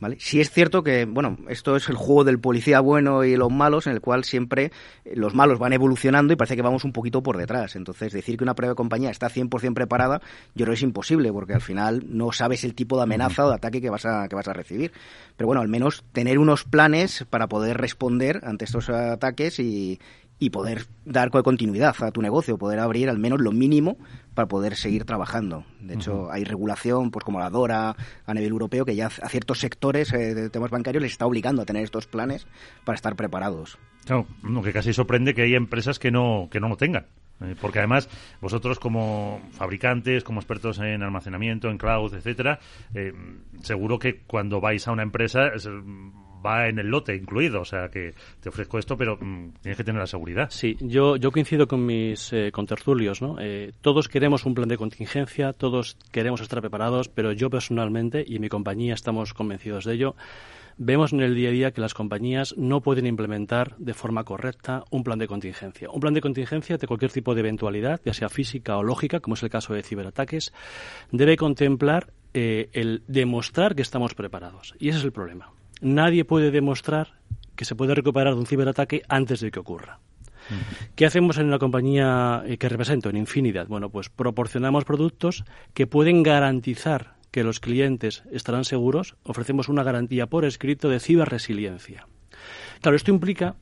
¿Vale? 0.00 0.16
Es 0.16 0.50
cierto 0.50 0.82
que, 0.82 1.04
bueno, 1.04 1.38
esto 1.48 1.76
es 1.76 1.88
el 1.88 1.94
juego 1.94 2.24
del 2.24 2.40
policía 2.40 2.80
bueno 2.80 3.24
y 3.24 3.36
los 3.36 3.50
malos, 3.50 3.86
en 3.86 3.92
el 3.92 4.00
cual 4.00 4.24
siempre 4.24 4.72
eh, 5.04 5.14
los 5.14 5.34
malos 5.34 5.58
van 5.58 5.72
evolucionando 5.72 6.32
y 6.32 6.36
parece 6.36 6.56
que 6.56 6.62
vamos 6.62 6.84
un 6.84 6.92
poquito 6.92 7.22
por 7.22 7.36
detrás. 7.36 7.76
Entonces, 7.76 8.12
decir 8.12 8.36
que 8.36 8.44
una 8.44 8.54
prueba 8.54 8.72
de 8.72 8.76
compañía 8.76 9.10
está 9.10 9.30
100% 9.30 9.72
preparada, 9.72 10.20
yo 10.54 10.64
creo 10.64 10.72
que 10.72 10.74
es 10.74 10.82
imposible, 10.82 11.32
porque 11.32 11.54
al 11.54 11.60
final 11.60 12.04
no 12.08 12.32
sabes 12.32 12.64
el 12.64 12.74
tipo 12.74 12.96
de 12.96 13.04
amenaza 13.04 13.46
o 13.46 13.48
de 13.48 13.54
ataque 13.54 13.80
que 13.80 13.88
vas 13.88 14.04
a, 14.04 14.28
que 14.28 14.34
vas 14.34 14.48
a 14.48 14.52
recibir. 14.52 14.92
Pero 15.36 15.46
bueno, 15.46 15.62
al 15.62 15.68
menos 15.68 16.04
tener 16.12 16.38
unos 16.38 16.64
planes 16.64 17.24
para 17.30 17.48
poder 17.48 17.76
responder 17.78 18.40
ante 18.44 18.64
estos 18.64 18.90
ataques 18.90 19.60
y, 19.60 20.00
y 20.38 20.50
poder 20.50 20.86
dar 21.04 21.30
continuidad 21.30 21.94
a 22.02 22.10
tu 22.10 22.20
negocio, 22.20 22.58
poder 22.58 22.80
abrir 22.80 23.08
al 23.08 23.18
menos 23.18 23.40
lo 23.40 23.52
mínimo 23.52 23.96
para 24.34 24.48
poder 24.48 24.74
seguir 24.76 25.04
trabajando. 25.04 25.64
De 25.80 25.94
hecho, 25.94 26.30
hay 26.30 26.44
regulación, 26.44 27.10
pues 27.10 27.24
como 27.24 27.38
la 27.38 27.50
DORA 27.50 27.96
a 28.26 28.34
nivel 28.34 28.50
europeo, 28.50 28.84
que 28.84 28.96
ya 28.96 29.06
a 29.06 29.28
ciertos 29.28 29.60
sectores 29.60 30.12
eh, 30.12 30.34
de 30.34 30.50
temas 30.50 30.70
bancarios 30.70 31.02
les 31.02 31.12
está 31.12 31.26
obligando 31.26 31.62
a 31.62 31.64
tener 31.64 31.84
estos 31.84 32.06
planes 32.06 32.46
para 32.84 32.96
estar 32.96 33.14
preparados. 33.14 33.78
Claro, 34.04 34.26
lo 34.42 34.62
que 34.62 34.72
casi 34.72 34.92
sorprende 34.92 35.34
que 35.34 35.42
hay 35.42 35.54
empresas 35.54 35.98
que 35.98 36.10
no, 36.10 36.48
que 36.50 36.60
no 36.60 36.68
lo 36.68 36.76
tengan. 36.76 37.06
Eh, 37.40 37.56
porque 37.60 37.78
además, 37.78 38.08
vosotros 38.40 38.78
como 38.78 39.40
fabricantes, 39.52 40.24
como 40.24 40.40
expertos 40.40 40.78
en 40.78 41.02
almacenamiento, 41.02 41.68
en 41.68 41.78
cloud, 41.78 42.14
etcétera, 42.14 42.60
eh, 42.94 43.12
seguro 43.62 43.98
que 43.98 44.22
cuando 44.26 44.60
vais 44.60 44.86
a 44.86 44.92
una 44.92 45.02
empresa 45.02 45.48
va 46.44 46.68
en 46.68 46.78
el 46.78 46.88
lote 46.88 47.14
incluido, 47.14 47.60
o 47.60 47.64
sea 47.64 47.88
que 47.88 48.14
te 48.40 48.48
ofrezco 48.48 48.78
esto, 48.78 48.96
pero 48.96 49.16
mm, 49.16 49.50
tienes 49.62 49.76
que 49.76 49.84
tener 49.84 50.00
la 50.00 50.06
seguridad. 50.06 50.48
Sí, 50.50 50.76
yo, 50.80 51.18
coincido 51.32 51.66
con 51.66 51.84
mis 51.84 52.32
eh, 52.32 52.50
contertulios, 52.52 53.22
¿no? 53.22 53.36
Eh, 53.40 53.72
todos 53.80 54.08
queremos 54.08 54.44
un 54.44 54.54
plan 54.54 54.68
de 54.68 54.76
contingencia, 54.76 55.52
todos 55.52 55.96
queremos 56.12 56.40
estar 56.40 56.60
preparados, 56.60 57.08
pero 57.08 57.32
yo 57.32 57.50
personalmente 57.50 58.24
y 58.26 58.38
mi 58.38 58.48
compañía 58.48 58.94
estamos 58.94 59.34
convencidos 59.34 59.84
de 59.84 59.94
ello. 59.94 60.16
Vemos 60.76 61.12
en 61.12 61.20
el 61.20 61.36
día 61.36 61.50
a 61.50 61.52
día 61.52 61.70
que 61.70 61.80
las 61.80 61.94
compañías 61.94 62.54
no 62.58 62.80
pueden 62.80 63.06
implementar 63.06 63.76
de 63.76 63.94
forma 63.94 64.24
correcta 64.24 64.82
un 64.90 65.04
plan 65.04 65.20
de 65.20 65.28
contingencia. 65.28 65.88
Un 65.88 66.00
plan 66.00 66.14
de 66.14 66.20
contingencia 66.20 66.76
de 66.76 66.86
cualquier 66.88 67.12
tipo 67.12 67.32
de 67.34 67.40
eventualidad, 67.40 68.00
ya 68.04 68.12
sea 68.12 68.28
física 68.28 68.76
o 68.76 68.82
lógica, 68.82 69.20
como 69.20 69.34
es 69.34 69.42
el 69.44 69.50
caso 69.50 69.72
de 69.72 69.84
ciberataques, 69.84 70.52
debe 71.12 71.36
contemplar 71.36 72.12
eh, 72.32 72.70
el 72.72 73.04
demostrar 73.06 73.76
que 73.76 73.82
estamos 73.82 74.14
preparados. 74.14 74.74
Y 74.80 74.88
ese 74.88 74.98
es 74.98 75.04
el 75.04 75.12
problema 75.12 75.52
nadie 75.84 76.24
puede 76.24 76.50
demostrar 76.50 77.14
que 77.54 77.64
se 77.64 77.76
puede 77.76 77.94
recuperar 77.94 78.34
de 78.34 78.40
un 78.40 78.46
ciberataque 78.46 79.02
antes 79.08 79.40
de 79.40 79.50
que 79.50 79.60
ocurra. 79.60 80.00
¿Qué 80.94 81.06
hacemos 81.06 81.38
en 81.38 81.50
la 81.50 81.58
compañía 81.58 82.42
eh, 82.46 82.58
que 82.58 82.68
represento, 82.68 83.08
en 83.08 83.16
Infinidad? 83.16 83.66
Bueno, 83.66 83.90
pues 83.90 84.10
proporcionamos 84.10 84.84
productos 84.84 85.44
que 85.72 85.86
pueden 85.86 86.22
garantizar 86.22 87.14
que 87.30 87.44
los 87.44 87.60
clientes 87.60 88.24
estarán 88.30 88.64
seguros. 88.64 89.16
Ofrecemos 89.22 89.68
una 89.68 89.82
garantía 89.82 90.26
por 90.26 90.44
escrito 90.44 90.88
de 90.88 91.00
ciberresiliencia. 91.00 92.06
Claro, 92.80 92.96
esto 92.96 93.10
implica 93.10 93.56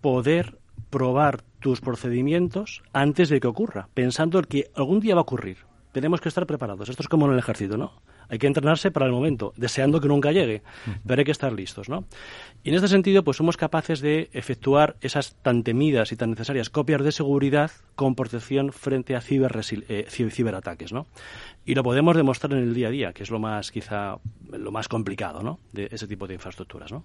poder 0.00 0.58
probar 0.90 1.42
tus 1.60 1.80
procedimientos 1.80 2.82
antes 2.92 3.28
de 3.28 3.40
que 3.40 3.48
ocurra, 3.48 3.88
pensando 3.94 4.40
que 4.42 4.70
algún 4.74 5.00
día 5.00 5.14
va 5.14 5.20
a 5.20 5.22
ocurrir. 5.22 5.58
Tenemos 5.92 6.20
que 6.20 6.28
estar 6.28 6.46
preparados. 6.46 6.88
Esto 6.88 7.02
es 7.02 7.08
como 7.08 7.26
en 7.26 7.32
el 7.32 7.38
ejército, 7.38 7.76
¿no? 7.76 8.00
Hay 8.28 8.38
que 8.38 8.46
entrenarse 8.46 8.90
para 8.90 9.06
el 9.06 9.12
momento, 9.12 9.52
deseando 9.56 10.00
que 10.00 10.08
nunca 10.08 10.32
llegue, 10.32 10.62
pero 11.06 11.20
hay 11.20 11.24
que 11.24 11.32
estar 11.32 11.52
listos, 11.52 11.88
¿no? 11.88 12.04
Y 12.62 12.70
en 12.70 12.74
este 12.74 12.88
sentido, 12.88 13.24
pues 13.24 13.36
somos 13.36 13.56
capaces 13.56 14.00
de 14.00 14.28
efectuar 14.32 14.96
esas 15.00 15.36
tan 15.42 15.62
temidas 15.62 16.12
y 16.12 16.16
tan 16.16 16.30
necesarias 16.30 16.70
copias 16.70 17.02
de 17.02 17.12
seguridad 17.12 17.70
con 17.94 18.14
protección 18.14 18.72
frente 18.72 19.16
a 19.16 19.22
eh, 19.28 20.06
ciberataques, 20.08 20.92
¿no? 20.92 21.06
Y 21.64 21.74
lo 21.74 21.82
podemos 21.82 22.16
demostrar 22.16 22.52
en 22.52 22.60
el 22.60 22.74
día 22.74 22.88
a 22.88 22.90
día, 22.90 23.12
que 23.12 23.22
es 23.22 23.30
lo 23.30 23.38
más, 23.38 23.70
quizá, 23.70 24.18
lo 24.50 24.70
más 24.72 24.88
complicado, 24.88 25.42
¿no? 25.42 25.58
De 25.72 25.88
ese 25.90 26.06
tipo 26.06 26.26
de 26.26 26.34
infraestructuras, 26.34 26.92
¿no? 26.92 27.04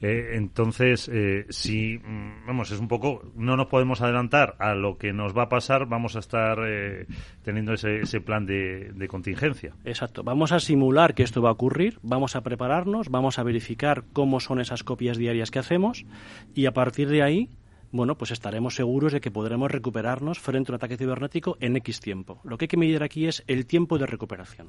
Eh, 0.00 0.30
entonces, 0.34 1.10
eh, 1.12 1.46
si, 1.50 1.98
mm, 1.98 2.46
vamos, 2.46 2.70
es 2.70 2.80
un 2.80 2.88
poco, 2.88 3.22
no 3.34 3.56
nos 3.56 3.66
podemos 3.66 4.00
adelantar 4.00 4.56
a 4.58 4.74
lo 4.74 4.96
que 4.96 5.12
nos 5.12 5.36
va 5.36 5.44
a 5.44 5.48
pasar, 5.48 5.86
vamos 5.86 6.16
a 6.16 6.20
estar 6.20 6.58
eh, 6.66 7.06
teniendo 7.42 7.74
ese, 7.74 8.00
ese 8.00 8.20
plan 8.20 8.46
de, 8.46 8.92
de, 8.94 9.08
contingencia. 9.08 9.74
Exacto, 9.84 10.22
vamos 10.22 10.52
a 10.52 10.60
simular 10.60 11.14
que 11.14 11.22
esto 11.22 11.42
va 11.42 11.50
a 11.50 11.52
ocurrir, 11.52 11.98
vamos 12.02 12.36
a 12.36 12.42
prepararnos, 12.42 13.10
vamos 13.10 13.38
a 13.38 13.42
verificar 13.42 14.04
cómo 14.12 14.40
son 14.40 14.60
esas 14.60 14.82
copias 14.82 15.18
diarias 15.18 15.50
que 15.50 15.58
hacemos 15.58 16.06
y 16.54 16.66
a 16.66 16.72
partir 16.72 17.08
de 17.08 17.22
ahí 17.22 17.50
bueno, 17.92 18.18
pues 18.18 18.30
estaremos 18.30 18.74
seguros 18.74 19.12
de 19.12 19.20
que 19.20 19.30
podremos 19.30 19.70
recuperarnos 19.70 20.38
frente 20.38 20.70
a 20.70 20.72
un 20.72 20.76
ataque 20.76 20.96
cibernético 20.96 21.56
en 21.60 21.76
X 21.76 22.00
tiempo. 22.00 22.40
Lo 22.44 22.58
que 22.58 22.64
hay 22.64 22.68
que 22.68 22.76
medir 22.76 23.02
aquí 23.02 23.26
es 23.26 23.44
el 23.46 23.64
tiempo 23.64 23.96
de 23.96 24.06
recuperación. 24.06 24.68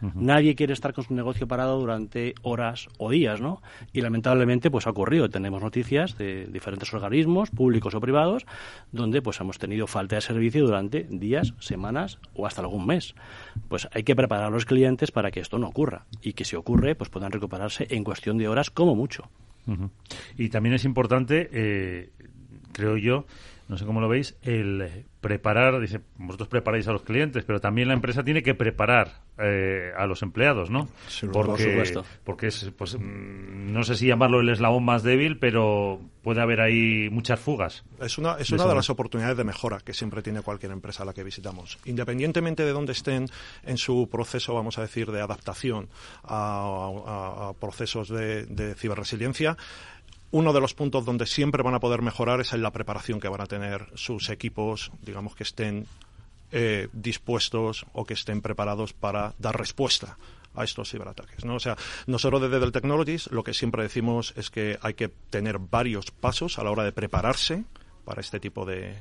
Nadie 0.00 0.54
quiere 0.54 0.72
estar 0.72 0.92
con 0.92 1.04
su 1.04 1.14
negocio 1.14 1.48
parado 1.48 1.78
durante 1.78 2.34
horas 2.42 2.88
o 2.98 3.10
días, 3.10 3.40
¿no? 3.40 3.62
Y 3.92 4.02
lamentablemente 4.02 4.70
pues 4.70 4.86
ha 4.86 4.90
ocurrido. 4.90 5.28
Tenemos 5.30 5.62
noticias 5.62 6.18
de 6.18 6.46
diferentes 6.46 6.92
organismos, 6.92 7.50
públicos 7.50 7.94
o 7.94 8.00
privados, 8.00 8.46
donde 8.92 9.22
pues 9.22 9.40
hemos 9.40 9.58
tenido 9.58 9.86
falta 9.86 10.16
de 10.16 10.22
servicio 10.22 10.64
durante 10.64 11.06
días, 11.10 11.54
semanas 11.58 12.18
o 12.34 12.46
hasta 12.46 12.60
algún 12.60 12.86
mes. 12.86 13.14
Pues 13.68 13.88
hay 13.92 14.02
que 14.02 14.16
preparar 14.16 14.46
a 14.46 14.50
los 14.50 14.66
clientes 14.66 15.10
para 15.10 15.30
que 15.30 15.40
esto 15.40 15.58
no 15.58 15.68
ocurra 15.68 16.06
y 16.20 16.34
que 16.34 16.44
si 16.44 16.56
ocurre 16.56 16.94
pues 16.94 17.10
puedan 17.10 17.32
recuperarse 17.32 17.86
en 17.90 18.04
cuestión 18.04 18.38
de 18.38 18.48
horas 18.48 18.70
como 18.70 18.94
mucho. 18.94 19.30
Y 20.38 20.48
también 20.50 20.76
es 20.76 20.84
importante, 20.84 21.48
eh, 21.52 22.10
creo 22.72 22.96
yo, 22.96 23.26
no 23.68 23.76
sé 23.76 23.84
cómo 23.84 24.00
lo 24.00 24.08
veis, 24.08 24.36
el 24.42 25.06
preparar, 25.20 25.80
dice, 25.80 26.00
vosotros 26.18 26.48
preparáis 26.48 26.86
a 26.86 26.92
los 26.92 27.02
clientes, 27.02 27.42
pero 27.44 27.60
también 27.60 27.88
la 27.88 27.94
empresa 27.94 28.22
tiene 28.22 28.42
que 28.42 28.54
preparar 28.54 29.22
eh, 29.38 29.90
a 29.96 30.06
los 30.06 30.22
empleados, 30.22 30.70
¿no? 30.70 30.88
porque, 31.32 31.48
por 31.50 31.58
supuesto. 31.58 32.04
Porque 32.22 32.46
es, 32.46 32.70
pues, 32.76 32.96
mm, 32.96 33.72
no 33.72 33.82
sé 33.82 33.96
si 33.96 34.06
llamarlo 34.06 34.40
el 34.40 34.48
eslabón 34.50 34.84
más 34.84 35.02
débil, 35.02 35.38
pero 35.38 36.00
puede 36.22 36.40
haber 36.40 36.60
ahí 36.60 37.10
muchas 37.10 37.40
fugas. 37.40 37.84
Es 38.00 38.18
una, 38.18 38.36
es 38.38 38.50
una 38.52 38.66
de 38.66 38.74
las 38.76 38.88
oportunidades 38.88 39.36
de 39.36 39.42
mejora 39.42 39.78
que 39.84 39.94
siempre 39.94 40.22
tiene 40.22 40.42
cualquier 40.42 40.70
empresa 40.70 41.02
a 41.02 41.06
la 41.06 41.12
que 41.12 41.24
visitamos. 41.24 41.78
Independientemente 41.86 42.64
de 42.64 42.72
dónde 42.72 42.92
estén 42.92 43.26
en 43.64 43.78
su 43.78 44.08
proceso, 44.08 44.54
vamos 44.54 44.78
a 44.78 44.82
decir, 44.82 45.10
de 45.10 45.20
adaptación 45.20 45.88
a, 46.22 47.52
procesos 47.58 48.08
de, 48.10 48.46
de 48.46 48.74
ciberresiliencia, 48.74 49.56
uno 50.30 50.52
de 50.52 50.60
los 50.60 50.74
puntos 50.74 51.04
donde 51.04 51.26
siempre 51.26 51.62
van 51.62 51.74
a 51.74 51.80
poder 51.80 52.02
mejorar 52.02 52.40
es 52.40 52.52
en 52.52 52.62
la 52.62 52.72
preparación 52.72 53.20
que 53.20 53.28
van 53.28 53.40
a 53.40 53.46
tener 53.46 53.86
sus 53.94 54.28
equipos, 54.30 54.90
digamos 55.02 55.34
que 55.34 55.44
estén 55.44 55.86
eh, 56.52 56.88
dispuestos 56.92 57.86
o 57.92 58.04
que 58.04 58.14
estén 58.14 58.40
preparados 58.40 58.92
para 58.92 59.34
dar 59.38 59.56
respuesta 59.58 60.18
a 60.54 60.64
estos 60.64 60.90
ciberataques. 60.90 61.44
¿no? 61.44 61.56
O 61.56 61.60
sea, 61.60 61.76
nosotros 62.06 62.40
desde 62.42 62.58
Dell 62.58 62.72
Technologies 62.72 63.28
lo 63.30 63.44
que 63.44 63.54
siempre 63.54 63.82
decimos 63.82 64.32
es 64.36 64.50
que 64.50 64.78
hay 64.80 64.94
que 64.94 65.08
tener 65.08 65.58
varios 65.58 66.10
pasos 66.10 66.58
a 66.58 66.64
la 66.64 66.70
hora 66.70 66.84
de 66.84 66.92
prepararse 66.92 67.64
para 68.06 68.20
este 68.20 68.38
tipo 68.38 68.64
de, 68.64 68.94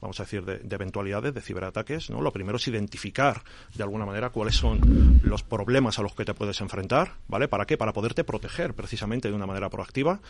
vamos 0.00 0.18
a 0.18 0.22
decir, 0.22 0.42
de, 0.42 0.74
eventualidades, 0.74 1.34
de 1.34 1.42
ciberataques. 1.42 2.08
¿no? 2.08 2.22
Lo 2.22 2.32
primero 2.32 2.56
es 2.56 2.66
identificar, 2.66 3.42
de 3.74 3.82
alguna 3.82 4.06
manera, 4.06 4.30
cuáles 4.30 4.56
son 4.56 5.20
los 5.22 5.42
problemas 5.42 5.98
a 5.98 6.02
los 6.02 6.14
que 6.14 6.24
te 6.24 6.32
puedes 6.32 6.62
enfrentar, 6.62 7.12
¿vale? 7.28 7.46
¿Para 7.46 7.66
qué? 7.66 7.76
Para 7.76 7.92
poderte 7.92 8.24
proteger, 8.24 8.72
precisamente, 8.72 9.28
de 9.28 9.34
una 9.34 9.44
manera 9.44 9.68
proactiva. 9.68 10.20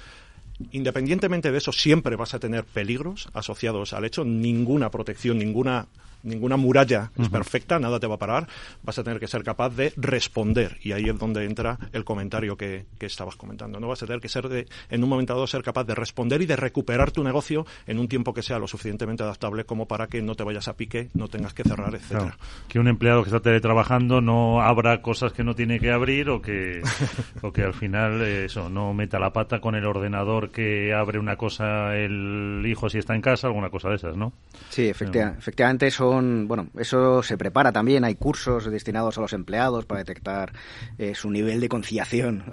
Independientemente 0.73 1.53
de 1.53 1.59
eso, 1.59 1.71
siempre 1.71 2.17
vas 2.17 2.35
a 2.35 2.41
tener 2.41 2.65
peligros 2.65 3.29
asociados 3.35 3.93
al 3.93 4.05
hecho. 4.05 4.25
Ninguna 4.25 4.91
protección, 4.91 5.39
ninguna 5.39 5.87
ninguna 6.27 6.57
muralla 6.57 7.11
es 7.17 7.29
perfecta, 7.29 7.79
nada 7.79 7.99
te 8.01 8.07
va 8.07 8.17
a 8.17 8.19
parar, 8.19 8.49
vas 8.83 8.99
a 8.99 9.05
tener 9.05 9.21
que 9.21 9.27
ser 9.27 9.43
capaz 9.43 9.71
de 9.71 9.93
responder. 9.97 10.79
Y 10.83 10.93
ahí 10.93 11.05
es 11.05 11.19
donde 11.19 11.45
entra 11.45 11.79
el 11.93 12.05
comentario 12.05 12.57
que, 12.57 12.87
estabas 13.01 13.37
comentando. 13.37 13.79
No 13.79 13.87
vas 13.87 14.03
a 14.03 14.07
tener 14.07 14.21
que 14.21 14.29
ser 14.29 14.49
de, 14.49 14.67
en 14.91 15.05
un 15.05 15.09
momento 15.09 15.33
dado 15.33 15.47
ser 15.47 15.63
capaz 15.63 15.85
de 15.85 15.95
responder 15.95 16.43
y 16.43 16.47
de 16.47 16.57
recuperar 16.57 17.13
tu 17.13 17.23
negocio 17.23 17.65
en 17.87 18.01
un 18.01 18.09
tiempo 18.09 18.35
que 18.35 18.43
sea 18.43 18.59
lo 18.59 18.67
suficientemente 18.67 19.23
adaptable 19.23 19.65
como 19.65 19.87
para 19.87 20.09
que 20.09 20.21
no 20.23 20.35
te 20.35 20.43
vayas 20.43 20.67
a 20.67 20.77
pique, 20.77 21.09
no 21.15 21.29
tengas 21.29 21.55
que 21.55 21.63
cerrar, 21.63 21.95
etcétera. 21.95 22.37
Que 22.69 22.81
un 22.81 22.89
empleado 22.89 23.23
que 23.23 23.29
está 23.29 23.41
teletrabajando 23.41 24.21
no 24.21 24.61
abra 24.61 25.03
cosas 25.03 25.33
que 25.33 25.45
no 25.45 25.55
tiene 25.55 25.79
que 25.79 25.93
abrir 25.93 26.31
o 26.31 26.43
que, 26.43 26.83
o 27.43 27.53
que 27.53 27.63
al 27.63 27.75
final 27.75 28.23
eso 28.23 28.69
no 28.69 28.93
meta 28.93 29.21
la 29.21 29.33
pata 29.33 29.61
con 29.61 29.77
el 29.77 29.87
ordenador 29.87 30.51
que 30.51 30.93
abre 30.93 31.21
una 31.21 31.37
cosa 31.37 31.97
el 31.97 32.65
hijo 32.67 32.89
si 32.89 32.99
está 32.99 33.15
en 33.15 33.23
casa, 33.23 33.47
alguna 33.47 33.71
cosa 33.71 33.91
de 33.91 33.97
esas, 33.97 34.17
¿no? 34.17 34.33
Sí, 34.69 34.89
efectivamente 34.89 35.87
eso 35.87 36.16
bueno, 36.21 36.69
eso 36.79 37.23
se 37.23 37.39
prepara 37.39 37.73
también, 37.73 38.05
hay 38.05 38.15
cursos 38.15 38.71
destinados 38.71 39.19
a 39.19 39.21
los 39.21 39.33
empleados 39.33 39.85
para 39.87 39.99
detectar 39.99 40.53
eh, 40.99 41.15
su 41.15 41.31
nivel 41.31 41.61
de 41.61 41.69
conciliación, 41.69 42.45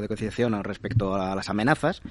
de 0.00 0.08
conciliación 0.08 0.62
respecto 0.64 1.14
a 1.14 1.34
las 1.34 1.48
amenazas, 1.48 2.02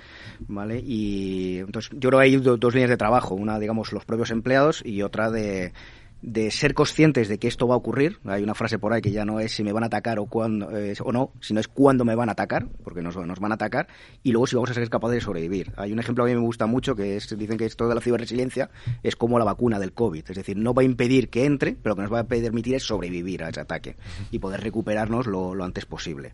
¿vale? 0.47 0.79
Y 0.79 1.59
entonces 1.59 1.91
yo 1.93 2.09
creo 2.09 2.19
que 2.19 2.25
hay 2.25 2.35
dos 2.37 2.73
líneas 2.73 2.89
de 2.89 2.97
trabajo, 2.97 3.35
una 3.35 3.59
digamos 3.59 3.91
los 3.93 4.05
propios 4.05 4.31
empleados 4.31 4.81
y 4.85 5.01
otra 5.01 5.31
de 5.31 5.73
de 6.21 6.51
ser 6.51 6.73
conscientes 6.73 7.27
de 7.27 7.37
que 7.37 7.47
esto 7.47 7.67
va 7.67 7.75
a 7.75 7.77
ocurrir. 7.77 8.19
Hay 8.25 8.43
una 8.43 8.55
frase 8.55 8.79
por 8.79 8.93
ahí 8.93 9.01
que 9.01 9.11
ya 9.11 9.25
no 9.25 9.39
es 9.39 9.53
si 9.53 9.63
me 9.63 9.71
van 9.71 9.83
a 9.83 9.87
atacar 9.87 10.19
o, 10.19 10.25
cuándo, 10.25 10.75
eh, 10.75 10.93
o 11.03 11.11
no, 11.11 11.31
sino 11.41 11.59
es 11.59 11.67
cuándo 11.67 12.05
me 12.05 12.15
van 12.15 12.29
a 12.29 12.31
atacar, 12.33 12.67
porque 12.83 13.01
nos, 13.01 13.15
nos, 13.15 13.39
van 13.39 13.51
a 13.51 13.55
atacar, 13.55 13.87
y 14.23 14.31
luego 14.31 14.47
si 14.47 14.55
vamos 14.55 14.71
a 14.71 14.73
ser 14.73 14.89
capaces 14.89 15.15
de 15.15 15.21
sobrevivir. 15.21 15.71
Hay 15.77 15.91
un 15.91 15.99
ejemplo 15.99 16.25
que 16.25 16.31
a 16.31 16.33
mí 16.33 16.39
me 16.39 16.45
gusta 16.45 16.65
mucho, 16.65 16.95
que 16.95 17.17
es, 17.17 17.37
dicen 17.37 17.57
que 17.57 17.65
esto 17.65 17.87
de 17.87 17.95
la 17.95 18.01
ciberresiliencia 18.01 18.69
es 19.03 19.15
como 19.15 19.39
la 19.39 19.45
vacuna 19.45 19.79
del 19.79 19.93
COVID, 19.93 20.23
es 20.27 20.35
decir, 20.35 20.57
no 20.57 20.73
va 20.73 20.81
a 20.81 20.85
impedir 20.85 21.29
que 21.29 21.45
entre, 21.45 21.73
pero 21.73 21.91
lo 21.91 21.95
que 21.97 22.01
nos 22.03 22.13
va 22.13 22.19
a 22.19 22.27
permitir 22.27 22.75
es 22.75 22.83
sobrevivir 22.83 23.43
a 23.43 23.49
ese 23.49 23.61
ataque 23.61 23.97
y 24.31 24.39
poder 24.39 24.61
recuperarnos 24.61 25.27
lo, 25.27 25.53
lo 25.53 25.63
antes 25.63 25.85
posible. 25.85 26.33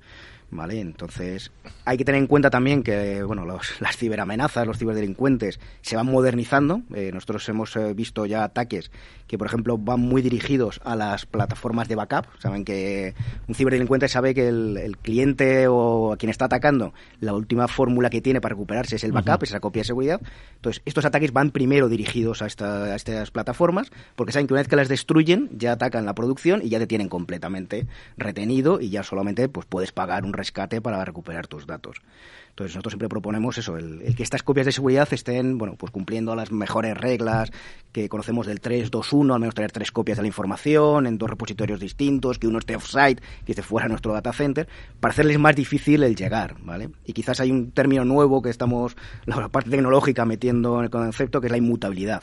¿Vale? 0.55 0.79
Entonces, 0.79 1.51
hay 1.86 1.98
que 1.98 2.05
tener 2.05 2.19
en 2.19 2.27
cuenta 2.27 2.50
también 2.50 2.83
que, 2.83 3.24
bueno, 3.24 3.45
las 3.79 3.98
ciberamenazas, 3.98 4.65
los 4.65 4.77
ciberdelincuentes 4.77 5.60
se 5.81 5.95
van 5.95 6.07
modernizando. 6.07 6.81
Eh, 6.93 7.12
nosotros 7.13 7.48
hemos 7.50 7.75
eh, 7.75 7.93
visto 7.93 8.25
ya 8.25 8.43
ataques 8.43 8.91
que, 9.27 9.38
por 9.38 9.48
ejemplo, 9.48 9.77
van 9.77 10.00
muy 10.00 10.22
dirigidos 10.22 10.79
a 10.83 10.95
las 10.95 11.25
plataformas 11.25 11.88
de 11.88 11.95
backup. 11.95 12.27
Saben 12.39 12.65
que 12.65 13.13
un 13.48 13.55
ciberdelincuente 13.55 14.07
sabe 14.07 14.33
que 14.33 14.48
el, 14.48 14.98
cliente 15.01 15.67
o 15.67 16.13
a 16.13 16.17
quien 16.17 16.29
está 16.29 16.45
atacando, 16.45 16.93
la 17.19 17.33
última 17.33 17.67
fórmula 17.67 18.10
que 18.10 18.22
tiene 18.22 18.41
para 18.41 18.53
recuperarse 18.53 18.95
es 18.95 19.03
el 19.03 19.12
backup, 19.12 19.43
es 19.43 19.50
esa 19.50 19.60
copia 19.60 19.81
de 19.81 19.86
seguridad. 19.86 20.22
Entonces, 20.55 20.81
estos 20.86 21.05
ataques 21.05 21.33
van 21.33 21.51
primero 21.51 21.89
dirigidos 21.89 22.41
a, 22.41 22.45
a 22.45 22.95
estas 22.95 23.31
plataformas 23.31 23.91
porque 24.15 24.31
saben 24.31 24.48
que 24.48 24.53
una 24.53 24.62
vez 24.62 24.67
que 24.67 24.75
las 24.75 24.88
destruyen, 24.88 25.50
ya 25.57 25.74
atacan 25.74 26.05
la 26.05 26.13
producción 26.13 26.62
y 26.63 26.69
ya 26.69 26.79
te 26.79 26.88
tienen 26.88 27.10
completamente 27.10 27.88
retenido 28.17 28.79
y 28.79 28.89
ya 28.89 29.03
solamente 29.03 29.50
pues 29.50 29.65
puedes 29.65 29.91
pagar 29.91 30.25
un 30.25 30.33
rescate 30.44 30.82
para 30.82 31.04
recuperar 31.06 31.48
tus 31.48 31.66
datos. 31.66 32.02
Entonces 32.50 32.76
nosotros 32.76 32.92
siempre 32.92 33.10
proponemos 33.10 33.58
eso, 33.58 33.78
el, 33.78 34.14
que 34.16 34.22
estas 34.22 34.44
copias 34.44 34.68
de 34.68 34.72
seguridad 34.72 35.08
estén, 35.12 35.58
bueno, 35.58 35.76
pues 35.76 35.92
cumpliendo 35.92 36.36
las 36.36 36.52
mejores 36.52 36.96
reglas 36.96 37.52
que 37.92 38.08
conocemos 38.10 38.46
del 38.46 38.62
3.2.1, 38.62 39.34
al 39.34 39.40
menos 39.40 39.56
tener 39.56 39.72
tres 39.72 39.92
copias 39.92 40.18
de 40.18 40.22
la 40.22 40.28
información 40.28 41.08
en 41.08 41.18
dos 41.18 41.32
repositorios 41.32 41.80
distintos, 41.80 42.38
que 42.38 42.46
uno 42.46 42.60
esté 42.60 42.76
offsite, 42.76 43.24
que 43.46 43.54
esté 43.54 43.64
fuera 43.64 43.86
de 43.86 43.90
nuestro 43.90 44.14
data 44.14 44.32
center, 44.34 44.68
para 45.00 45.14
hacerles 45.14 45.40
más 45.40 45.56
difícil 45.56 46.04
el 46.04 46.16
llegar, 46.16 46.58
¿vale? 46.62 46.90
Y 47.06 47.14
quizás 47.14 47.40
hay 47.40 47.50
un 47.50 47.72
término 47.72 48.06
nuevo 48.06 48.44
que 48.44 48.52
estamos, 48.52 48.96
la 49.26 49.50
parte 49.50 49.72
tecnológica 49.72 50.26
metiendo 50.26 50.78
en 50.78 50.84
el 50.84 50.90
concepto, 50.92 51.42
que 51.42 51.48
es 51.48 51.52
la 51.52 51.58
inmutabilidad. 51.58 52.22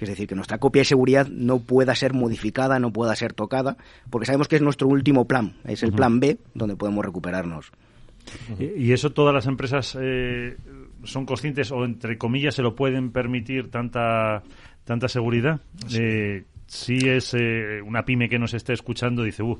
Es 0.00 0.08
decir, 0.08 0.26
que 0.26 0.34
nuestra 0.34 0.58
copia 0.58 0.80
de 0.80 0.86
seguridad 0.86 1.28
no 1.28 1.60
pueda 1.60 1.94
ser 1.94 2.14
modificada, 2.14 2.80
no 2.80 2.92
pueda 2.92 3.14
ser 3.14 3.32
tocada, 3.32 3.76
porque 4.10 4.26
sabemos 4.26 4.48
que 4.48 4.56
es 4.56 4.62
nuestro 4.62 4.88
último 4.88 5.26
plan, 5.26 5.56
es 5.64 5.84
el 5.84 5.92
plan 5.92 6.18
B, 6.18 6.38
donde 6.54 6.74
podemos 6.74 7.04
recuperarnos. 7.04 7.57
¿Y 8.58 8.92
eso 8.92 9.10
todas 9.10 9.34
las 9.34 9.46
empresas 9.46 9.96
eh, 10.00 10.56
son 11.04 11.24
conscientes 11.24 11.70
o, 11.72 11.84
entre 11.84 12.18
comillas, 12.18 12.54
se 12.54 12.62
lo 12.62 12.74
pueden 12.74 13.10
permitir 13.10 13.70
tanta, 13.70 14.42
tanta 14.84 15.08
seguridad? 15.08 15.60
Eh, 15.94 16.44
si 16.66 17.08
es 17.08 17.34
eh, 17.34 17.80
una 17.82 18.04
pyme 18.04 18.28
que 18.28 18.38
nos 18.38 18.52
esté 18.52 18.74
escuchando, 18.74 19.22
dice, 19.22 19.42
uh, 19.42 19.58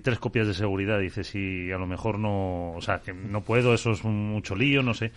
tres 0.00 0.18
copias 0.20 0.46
de 0.46 0.54
seguridad, 0.54 1.00
dice, 1.00 1.24
si 1.24 1.72
a 1.72 1.76
lo 1.76 1.88
mejor 1.88 2.20
no, 2.20 2.72
o 2.72 2.80
sea, 2.80 3.00
que 3.00 3.12
no 3.12 3.40
puedo, 3.40 3.74
eso 3.74 3.90
es 3.90 4.04
mucho 4.04 4.54
lío, 4.54 4.82
no 4.82 4.94
sé. 4.94 5.10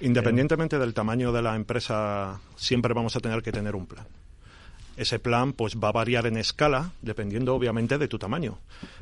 Independientemente 0.00 0.78
del 0.78 0.94
tamaño 0.94 1.32
de 1.32 1.42
la 1.42 1.56
empresa, 1.56 2.40
siempre 2.54 2.94
vamos 2.94 3.16
a 3.16 3.20
tener 3.20 3.42
que 3.42 3.50
tener 3.50 3.74
un 3.74 3.86
plan. 3.86 4.06
Ese 4.96 5.18
plan 5.18 5.52
pues 5.52 5.76
va 5.76 5.88
a 5.88 5.92
variar 5.92 6.26
en 6.26 6.36
escala 6.36 6.92
dependiendo 7.02 7.54
obviamente 7.54 7.98
de 7.98 8.08
tu 8.08 8.18
tamaño. 8.18 8.58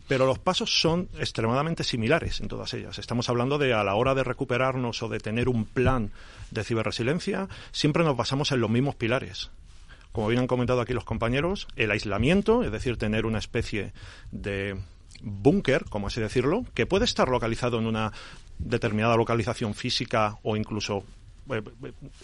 Pero 0.09 0.27
los 0.27 0.39
pasos 0.39 0.81
son 0.81 1.09
extremadamente 1.19 1.85
similares 1.85 2.41
en 2.41 2.49
todas 2.49 2.75
ellas. 2.75 2.99
Estamos 2.99 3.29
hablando 3.29 3.59
de 3.59 3.75
a 3.75 3.85
la 3.85 3.95
hora 3.95 4.15
de 4.15 4.25
recuperarnos 4.25 5.03
o 5.03 5.09
de 5.09 5.21
tener 5.21 5.49
un 5.49 5.65
plan 5.65 6.11
de 6.51 6.65
ciberresiliencia, 6.65 7.49
siempre 7.73 8.05
nos 8.05 8.17
basamos 8.17 8.53
en 8.53 8.61
los 8.61 8.71
mismos 8.71 8.95
pilares. 8.95 9.51
Como 10.13 10.29
bien 10.29 10.43
han 10.43 10.47
comentado 10.47 10.81
aquí 10.81 10.93
los 10.93 11.05
compañeros, 11.05 11.67
el 11.75 11.91
aislamiento, 11.91 12.63
es 12.63 12.71
decir, 12.71 12.97
tener 12.97 13.27
una 13.27 13.39
especie 13.39 13.93
de 14.31 14.81
búnker, 15.23 15.87
como 15.87 16.07
así 16.07 16.21
decirlo, 16.21 16.65
que 16.75 16.87
puede 16.87 17.05
estar 17.05 17.29
localizado 17.29 17.79
en 17.79 17.87
una 17.87 18.13
determinada 18.59 19.17
localización 19.17 19.75
física 19.75 20.39
o 20.43 20.57
incluso 20.57 21.05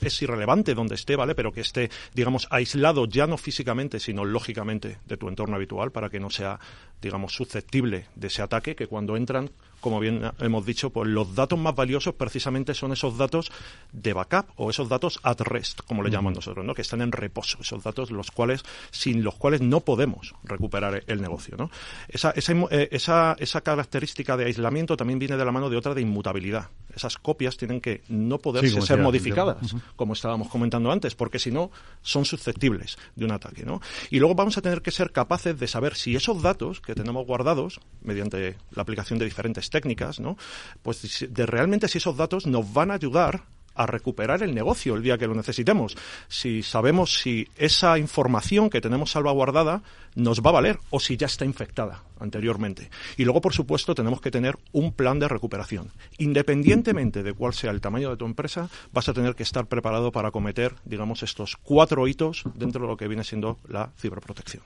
es 0.01 0.23
irrelevante 0.23 0.75
donde 0.75 0.95
esté, 0.95 1.17
¿vale? 1.17 1.35
Pero 1.35 1.53
que 1.53 1.61
esté, 1.61 1.91
digamos, 2.15 2.47
aislado 2.51 3.07
ya 3.07 3.27
no 3.27 3.37
físicamente, 3.37 4.01
sino 4.01 4.25
lógicamente 4.25 4.99
de 5.07 5.17
tu 5.17 5.29
entorno 5.29 5.57
habitual 5.57 5.93
para 5.93 6.09
que 6.09 6.21
no 6.21 6.31
sea, 6.31 6.59
digamos, 7.01 7.35
susceptible 7.35 8.07
de 8.15 8.27
ese 8.27 8.43
ataque 8.43 8.75
que 8.75 8.87
cuando 8.87 9.17
entran 9.17 9.51
como 9.81 10.01
bien 10.01 10.31
hemos 10.39 10.65
dicho, 10.67 10.91
pues 10.91 11.09
los 11.09 11.35
datos 11.35 11.59
más 11.59 11.75
valiosos 11.75 12.15
precisamente 12.15 12.75
son 12.75 12.93
esos 12.93 13.17
datos 13.19 13.51
de 13.93 14.13
backup 14.13 14.47
o 14.57 14.71
esos 14.71 14.89
datos 14.89 15.21
at 15.23 15.41
rest, 15.41 15.81
como 15.87 16.03
le 16.03 16.11
llamamos 16.11 16.37
nosotros, 16.37 16.65
¿no? 16.65 16.75
que 16.75 16.83
están 16.83 17.01
en 17.03 17.13
reposo, 17.13 17.59
esos 17.61 17.83
datos 17.83 18.11
los 18.11 18.31
cuales, 18.31 18.63
sin 18.91 19.25
los 19.25 19.35
cuales 19.35 19.61
no 19.61 19.81
podemos 19.81 20.35
recuperar 20.45 21.03
el 21.07 21.21
negocio. 21.21 21.57
¿no? 21.57 21.71
Esa, 22.09 22.31
esa, 22.31 22.53
eh, 22.71 22.89
esa, 22.93 23.37
esa 23.39 23.61
característica 23.63 24.37
de 24.37 24.47
aislamiento 24.47 24.97
también 24.97 25.19
viene 25.19 25.37
de 25.37 25.45
la 25.45 25.53
mano 25.53 25.71
de 25.71 25.77
otra 25.77 25.95
de 25.95 26.03
inmutabilidad. 26.03 26.69
Esas 26.95 27.17
copias 27.17 27.57
tienen 27.57 27.81
que 27.81 28.03
no 28.09 28.39
poderse 28.39 28.81
ser 28.83 28.99
modificadas, 28.99 29.77
como 29.97 30.15
estábamos 30.15 30.49
comentando 30.49 30.91
antes, 30.91 31.15
porque 31.15 31.39
si 31.39 31.51
no 31.51 31.71
son 32.03 32.25
susceptibles 32.25 32.99
de 33.15 33.25
un 33.25 33.33
ataque. 33.33 33.65
¿no? 33.65 33.81
Y 34.11 34.19
luego 34.19 34.35
vamos 34.35 34.59
a 34.59 34.61
tener 34.61 34.83
que 34.83 34.91
ser 34.91 35.13
capaces 35.13 35.59
de 35.59 35.69
saber 35.69 35.95
si 35.95 36.17
esos 36.17 36.43
datos 36.43 36.81
que 36.81 36.95
tenemos 36.95 37.27
guardados, 37.27 37.81
mediante 38.03 38.57
la 38.73 38.83
aplicación 38.83 39.19
de 39.19 39.25
diferentes 39.25 39.70
técnicas, 39.71 40.21
¿no? 40.21 40.37
pues 40.83 41.27
de 41.29 41.47
realmente 41.47 41.89
si 41.89 41.99
esos 41.99 42.17
datos 42.17 42.47
nos 42.47 42.73
van 42.73 42.91
a 42.91 42.95
ayudar 42.95 43.43
a 43.75 43.87
recuperar 43.87 44.43
el 44.43 44.55
negocio 44.55 44.95
el 44.95 45.03
día 45.03 45.17
que 45.17 45.27
lo 45.27 45.35
necesitemos. 45.35 45.97
Si 46.29 46.63
sabemos 46.63 47.21
si 47.21 47.49
esa 47.57 47.99
información 47.99 48.69
que 48.69 48.81
tenemos 48.81 49.13
salvaguardada 49.13 49.83
nos 50.17 50.43
va 50.43 50.51
a 50.51 50.55
valer 50.55 50.79
o 50.91 51.01
si 51.01 51.17
ya 51.17 51.27
está 51.27 51.45
infectada 51.45 52.03
anteriormente. 52.19 52.91
Y 53.17 53.25
luego, 53.25 53.41
por 53.41 53.55
supuesto, 53.55 53.95
tenemos 53.95 54.21
que 54.21 54.31
tener 54.31 54.59
un 54.73 54.93
plan 54.93 55.19
de 55.19 55.29
recuperación. 55.29 55.91
Independientemente 56.19 57.23
de 57.23 57.33
cuál 57.33 57.55
sea 57.55 57.71
el 57.71 57.81
tamaño 57.81 58.11
de 58.11 58.17
tu 58.17 58.27
empresa, 58.27 58.69
vas 58.93 59.09
a 59.09 59.15
tener 59.15 59.35
que 59.35 59.45
estar 59.45 59.67
preparado 59.67 60.13
para 60.13 60.29
acometer, 60.29 60.75
digamos, 60.85 61.23
estos 61.23 61.57
cuatro 61.57 62.07
hitos 62.07 62.43
dentro 62.55 62.83
de 62.83 62.89
lo 62.89 62.97
que 62.97 63.09
viene 63.09 63.25
siendo 63.25 63.59
la 63.67 63.91
ciberprotección. 63.97 64.63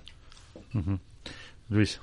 Luis. 1.71 2.01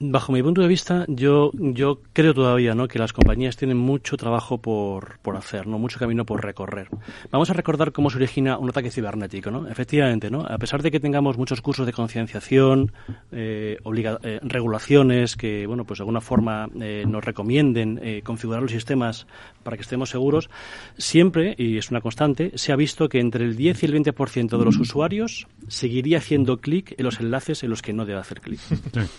Bajo 0.00 0.32
mi 0.32 0.42
punto 0.42 0.62
de 0.62 0.68
vista, 0.68 1.04
yo, 1.08 1.50
yo 1.54 2.00
creo 2.12 2.34
todavía 2.34 2.74
¿no? 2.74 2.88
que 2.88 2.98
las 2.98 3.12
compañías 3.12 3.56
tienen 3.56 3.76
mucho 3.76 4.16
trabajo 4.16 4.58
por, 4.58 5.18
por 5.20 5.36
hacer, 5.36 5.66
¿no? 5.66 5.78
mucho 5.78 5.98
camino 5.98 6.24
por 6.24 6.42
recorrer. 6.42 6.88
Vamos 7.30 7.50
a 7.50 7.52
recordar 7.52 7.92
cómo 7.92 8.10
se 8.10 8.16
origina 8.16 8.58
un 8.58 8.70
ataque 8.70 8.90
cibernético. 8.90 9.66
Efectivamente, 9.68 10.30
a 10.48 10.58
pesar 10.58 10.82
de 10.82 10.90
que 10.90 11.00
tengamos 11.00 11.38
muchos 11.38 11.60
cursos 11.60 11.86
de 11.86 11.92
concienciación, 11.92 12.92
eh, 13.30 13.78
eh, 13.84 14.40
regulaciones 14.42 15.36
que 15.36 15.66
bueno, 15.66 15.84
pues 15.84 15.98
de 15.98 16.02
alguna 16.02 16.20
forma 16.20 16.68
eh, 16.80 17.04
nos 17.06 17.24
recomienden 17.24 18.00
configurar 18.24 18.62
los 18.62 18.72
sistemas 18.72 19.26
para 19.62 19.76
que 19.76 19.82
estemos 19.82 20.10
seguros, 20.10 20.50
siempre, 20.96 21.54
y 21.58 21.78
es 21.78 21.90
una 21.90 22.00
constante, 22.00 22.52
se 22.56 22.72
ha 22.72 22.76
visto 22.76 23.08
que 23.08 23.20
entre 23.20 23.44
el 23.44 23.56
10 23.56 23.82
y 23.82 23.86
el 23.86 23.94
20% 23.94 24.58
de 24.58 24.64
los 24.64 24.78
usuarios 24.78 25.46
seguiría 25.68 26.18
haciendo 26.18 26.58
clic 26.58 26.94
en 26.98 27.04
los 27.04 27.20
enlaces 27.20 27.62
en 27.62 27.70
los 27.70 27.82
que 27.82 27.92
no 27.92 28.04
debe 28.04 28.20
hacer 28.20 28.40
clic. 28.40 28.60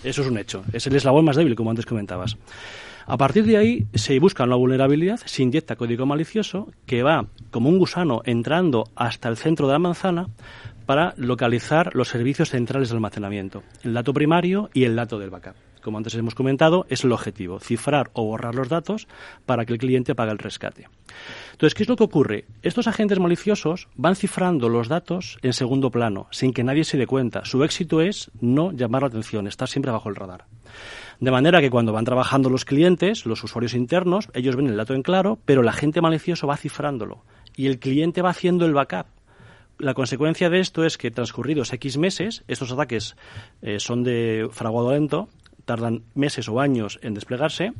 Eso 0.03 0.21
es 0.21 0.27
un 0.27 0.37
hecho. 0.37 0.63
Es 0.73 0.87
el 0.87 0.95
eslabón 0.95 1.25
más 1.25 1.35
débil, 1.35 1.55
como 1.55 1.69
antes 1.69 1.85
comentabas. 1.85 2.37
A 3.07 3.17
partir 3.17 3.45
de 3.45 3.57
ahí 3.57 3.87
se 3.93 4.19
busca 4.19 4.43
una 4.43 4.55
vulnerabilidad, 4.55 5.19
se 5.25 5.43
inyecta 5.43 5.75
código 5.75 6.05
malicioso 6.05 6.71
que 6.85 7.03
va 7.03 7.25
como 7.49 7.69
un 7.69 7.77
gusano 7.77 8.21
entrando 8.25 8.89
hasta 8.95 9.27
el 9.29 9.37
centro 9.37 9.67
de 9.67 9.73
la 9.73 9.79
manzana 9.79 10.27
para 10.85 11.13
localizar 11.17 11.95
los 11.95 12.09
servicios 12.09 12.49
centrales 12.49 12.89
de 12.89 12.95
almacenamiento, 12.95 13.63
el 13.83 13.93
dato 13.93 14.13
primario 14.13 14.69
y 14.73 14.83
el 14.83 14.95
dato 14.95 15.19
del 15.19 15.29
backup. 15.29 15.70
Como 15.81 15.97
antes 15.97 16.15
hemos 16.15 16.35
comentado, 16.35 16.85
es 16.89 17.03
el 17.03 17.11
objetivo, 17.11 17.59
cifrar 17.59 18.11
o 18.13 18.23
borrar 18.25 18.55
los 18.55 18.69
datos 18.69 19.07
para 19.45 19.65
que 19.65 19.73
el 19.73 19.79
cliente 19.79 20.15
pague 20.15 20.31
el 20.31 20.38
rescate. 20.38 20.88
Entonces, 21.51 21.75
¿qué 21.75 21.83
es 21.83 21.89
lo 21.89 21.95
que 21.95 22.03
ocurre? 22.03 22.45
Estos 22.61 22.88
agentes 22.88 23.19
maliciosos 23.19 23.88
van 23.95 24.15
cifrando 24.15 24.69
los 24.69 24.88
datos 24.88 25.38
en 25.41 25.53
segundo 25.53 25.91
plano, 25.91 26.27
sin 26.31 26.53
que 26.53 26.63
nadie 26.63 26.83
se 26.83 26.97
dé 26.97 27.07
cuenta. 27.07 27.45
Su 27.45 27.63
éxito 27.63 28.01
es 28.01 28.31
no 28.39 28.71
llamar 28.71 29.01
la 29.01 29.09
atención, 29.09 29.47
estar 29.47 29.67
siempre 29.67 29.91
bajo 29.91 30.09
el 30.09 30.15
radar. 30.15 30.45
De 31.19 31.31
manera 31.31 31.61
que 31.61 31.69
cuando 31.69 31.93
van 31.93 32.05
trabajando 32.05 32.50
los 32.50 32.65
clientes, 32.65 33.25
los 33.25 33.43
usuarios 33.43 33.73
internos, 33.73 34.29
ellos 34.33 34.55
ven 34.55 34.67
el 34.67 34.77
dato 34.77 34.93
en 34.93 35.03
claro, 35.03 35.39
pero 35.45 35.61
el 35.61 35.67
agente 35.67 36.01
malicioso 36.01 36.47
va 36.47 36.57
cifrándolo 36.57 37.23
y 37.55 37.67
el 37.67 37.79
cliente 37.79 38.21
va 38.21 38.31
haciendo 38.31 38.65
el 38.65 38.73
backup. 38.73 39.07
La 39.77 39.93
consecuencia 39.93 40.50
de 40.50 40.59
esto 40.59 40.85
es 40.85 40.97
que 40.97 41.11
transcurridos 41.11 41.73
X 41.73 41.97
meses, 41.97 42.43
estos 42.47 42.71
ataques 42.71 43.15
eh, 43.61 43.79
son 43.79 44.03
de 44.03 44.47
fraguado 44.51 44.91
lento, 44.91 45.29
tardan 45.71 46.03
meses 46.15 46.49
o 46.49 46.59
años 46.59 47.00
en 47.01 47.13
desplegarse. 47.13 47.72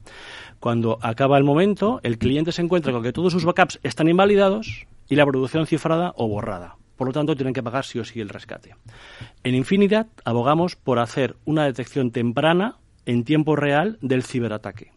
Cuando 0.62 0.98
acaba 1.02 1.38
el 1.38 1.44
momento, 1.44 2.00
el 2.04 2.18
cliente 2.18 2.54
se 2.54 2.62
encuentra 2.62 2.94
con 2.94 3.04
que 3.04 3.12
todos 3.12 3.34
sus 3.34 3.44
backups 3.44 3.82
están 3.84 4.08
invalidados 4.08 4.88
y 5.10 5.16
la 5.16 5.26
producción 5.26 5.68
cifrada 5.68 6.14
o 6.16 6.30
borrada. 6.30 6.78
Por 6.96 7.08
lo 7.08 7.14
tanto, 7.14 7.36
tienen 7.36 7.54
que 7.54 7.62
pagar 7.62 7.84
sí 7.84 8.00
o 8.00 8.06
sí 8.06 8.22
el 8.22 8.30
rescate. 8.30 8.76
En 9.44 9.56
Infinidad 9.56 10.08
abogamos 10.24 10.78
por 10.78 11.00
hacer 11.00 11.36
una 11.44 11.66
detección 11.66 12.12
temprana 12.12 12.78
en 13.06 13.26
tiempo 13.26 13.58
real 13.58 13.98
del 14.02 14.24
ciberataque. 14.24 14.94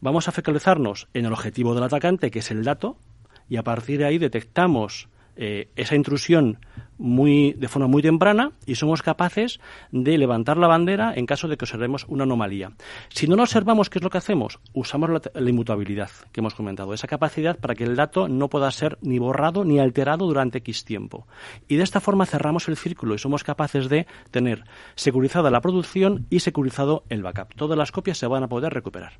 Vamos 0.00 0.26
a 0.26 0.32
focalizarnos 0.32 1.06
en 1.14 1.24
el 1.24 1.32
objetivo 1.32 1.72
del 1.76 1.84
atacante, 1.84 2.32
que 2.32 2.40
es 2.40 2.50
el 2.50 2.64
dato, 2.64 2.96
y 3.48 3.58
a 3.58 3.62
partir 3.62 3.98
de 3.98 4.06
ahí 4.06 4.18
detectamos 4.18 5.08
eh, 5.40 5.68
esa 5.76 5.94
intrusión 5.94 6.58
muy, 6.98 7.52
de 7.52 7.68
forma 7.68 7.86
muy 7.86 8.02
temprana 8.02 8.50
y 8.66 8.74
somos 8.74 9.02
capaces 9.02 9.60
de 9.92 10.18
levantar 10.18 10.56
la 10.56 10.66
bandera 10.66 11.14
en 11.14 11.26
caso 11.26 11.46
de 11.46 11.56
que 11.56 11.64
observemos 11.64 12.04
una 12.08 12.24
anomalía. 12.24 12.72
Si 13.08 13.28
no 13.28 13.36
lo 13.36 13.44
observamos, 13.44 13.88
¿qué 13.88 14.00
es 14.00 14.02
lo 14.02 14.10
que 14.10 14.18
hacemos? 14.18 14.58
Usamos 14.72 15.10
la, 15.10 15.22
la, 15.32 15.48
inmutabilidad 15.48 16.10
que 16.32 16.40
hemos 16.40 16.54
comentado, 16.54 16.92
esa 16.92 17.06
capacidad 17.06 17.56
para 17.56 17.76
que 17.76 17.84
el 17.84 17.94
dato 17.94 18.26
no 18.26 18.48
pueda 18.48 18.68
ser 18.72 18.98
ni 19.00 19.20
borrado 19.20 19.64
ni 19.64 19.78
alterado 19.78 20.26
durante 20.26 20.58
X 20.58 20.84
tiempo. 20.84 21.28
Y 21.68 21.76
de 21.76 21.84
esta 21.84 22.00
forma 22.00 22.26
cerramos 22.26 22.66
el 22.66 22.76
círculo 22.76 23.14
y 23.14 23.18
somos 23.18 23.44
capaces 23.44 23.88
de 23.88 24.08
tener 24.32 24.64
securizada 24.96 25.52
la 25.52 25.60
producción 25.60 26.26
y 26.30 26.40
securizado 26.40 27.04
el 27.10 27.22
backup. 27.22 27.54
Todas 27.54 27.78
las 27.78 27.92
copias 27.92 28.18
se 28.18 28.26
van 28.26 28.42
a 28.42 28.48
poder 28.48 28.74
recuperar. 28.74 29.12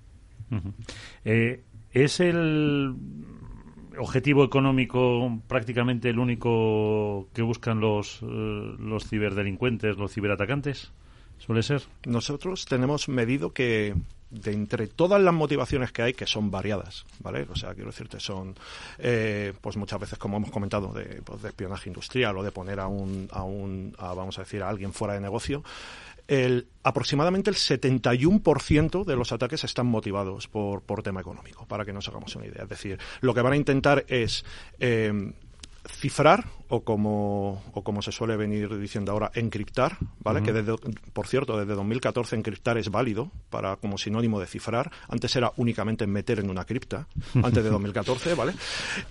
Eh, 1.25 1.63
es 1.93 2.19
el 2.19 2.95
objetivo 3.99 4.45
económico 4.45 5.41
prácticamente 5.47 6.11
el 6.11 6.19
único 6.19 7.29
que 7.33 7.43
buscan 7.43 7.81
los, 7.81 8.21
eh, 8.23 8.77
los 8.79 9.09
ciberdelincuentes, 9.09 9.97
los 9.97 10.13
ciberatacantes? 10.13 10.93
¿Suele 11.39 11.63
ser? 11.63 11.83
Nosotros 12.05 12.65
tenemos 12.65 13.09
medido 13.09 13.53
que 13.53 13.95
de 14.31 14.53
entre 14.53 14.87
todas 14.89 15.21
las 15.23 15.33
motivaciones 15.33 15.93
que 15.93 16.03
hay, 16.03 16.13
que 16.13 16.27
son 16.27 16.51
variadas, 16.51 17.07
¿vale? 17.21 17.47
O 17.51 17.57
sea, 17.57 17.75
quiero 17.75 17.91
decirte, 17.91 18.21
son, 18.21 18.55
eh, 18.99 19.55
pues 19.61 19.77
muchas 19.77 20.01
veces, 20.01 20.19
como 20.19 20.37
hemos 20.37 20.51
comentado, 20.51 20.93
de, 20.93 21.23
pues 21.23 21.41
de, 21.41 21.49
espionaje 21.49 21.89
industrial 21.89 22.37
o 22.37 22.43
de 22.43 22.53
poner 22.53 22.81
a 22.81 22.89
un, 22.89 23.29
a 23.33 23.43
un 23.43 23.95
a, 23.99 24.13
vamos 24.13 24.39
a 24.39 24.43
decir, 24.43 24.63
a 24.63 24.69
alguien 24.69 24.93
fuera 24.93 25.15
de 25.15 25.21
negocio, 25.21 25.63
el, 26.29 26.69
aproximadamente 26.83 27.51
el 27.51 27.57
71% 27.57 29.05
de 29.05 29.17
los 29.17 29.33
ataques 29.33 29.65
están 29.65 29.87
motivados 29.87 30.47
por, 30.47 30.83
por 30.83 31.03
tema 31.03 31.21
económico, 31.21 31.67
para 31.67 31.85
que 31.85 31.93
nos 31.93 32.07
hagamos 32.09 32.37
una 32.37 32.47
idea. 32.47 32.63
Es 32.63 32.69
decir, 32.69 32.99
lo 33.21 33.35
que 33.35 33.43
van 33.43 33.55
a 33.55 33.57
intentar 33.57 34.05
es 34.09 34.45
eh, 34.79 35.33
cifrar 35.91 36.45
o 36.69 36.85
como, 36.85 37.63
o 37.73 37.83
como 37.83 38.03
se 38.03 38.13
suele 38.13 38.37
venir 38.37 38.79
diciendo 38.79 39.13
ahora, 39.13 39.31
encriptar, 39.35 39.97
¿vale? 40.21 40.41
Uh 40.41 40.43
-huh. 40.43 40.47
Que 40.47 40.53
desde, 40.53 40.77
por 41.13 41.27
cierto, 41.27 41.59
desde 41.59 41.75
2014 41.75 42.37
encriptar 42.37 42.77
es 42.77 42.91
válido 42.91 43.31
para 43.49 43.77
como 43.77 43.97
sinónimo 43.97 44.39
de 44.39 44.47
cifrar. 44.47 44.91
Antes 45.09 45.35
era 45.37 45.53
únicamente 45.57 46.07
meter 46.07 46.41
en 46.41 46.51
una 46.51 46.65
cripta, 46.65 47.09
antes 47.35 47.65
de 47.65 47.71
2014, 47.71 48.35
¿vale? 48.35 48.53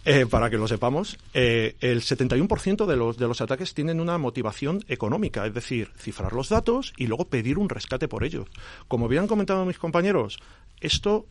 Eh, 0.05 0.25
para 0.29 0.49
que 0.49 0.57
lo 0.57 0.67
sepamos. 0.67 1.17
Eh, 1.33 1.75
el 1.81 2.01
71% 2.01 2.85
de 2.85 2.95
los, 2.95 3.17
de 3.17 3.27
los 3.27 3.41
ataques 3.41 3.73
tienen 3.73 3.99
una 3.99 4.17
motivación 4.17 4.83
económica, 4.87 5.45
es 5.45 5.53
decir, 5.53 5.91
cifrar 5.97 6.33
los 6.33 6.49
datos 6.49 6.93
y 6.97 7.07
luego 7.07 7.25
pedir 7.25 7.57
un 7.57 7.69
rescate 7.69 8.07
por 8.07 8.23
ellos. 8.23 8.47
Como 8.87 9.07
bien 9.07 9.23
han 9.23 9.27
comentado 9.27 9.65
mis 9.65 9.79
compañeros, 9.79 10.39
esto 10.79 11.25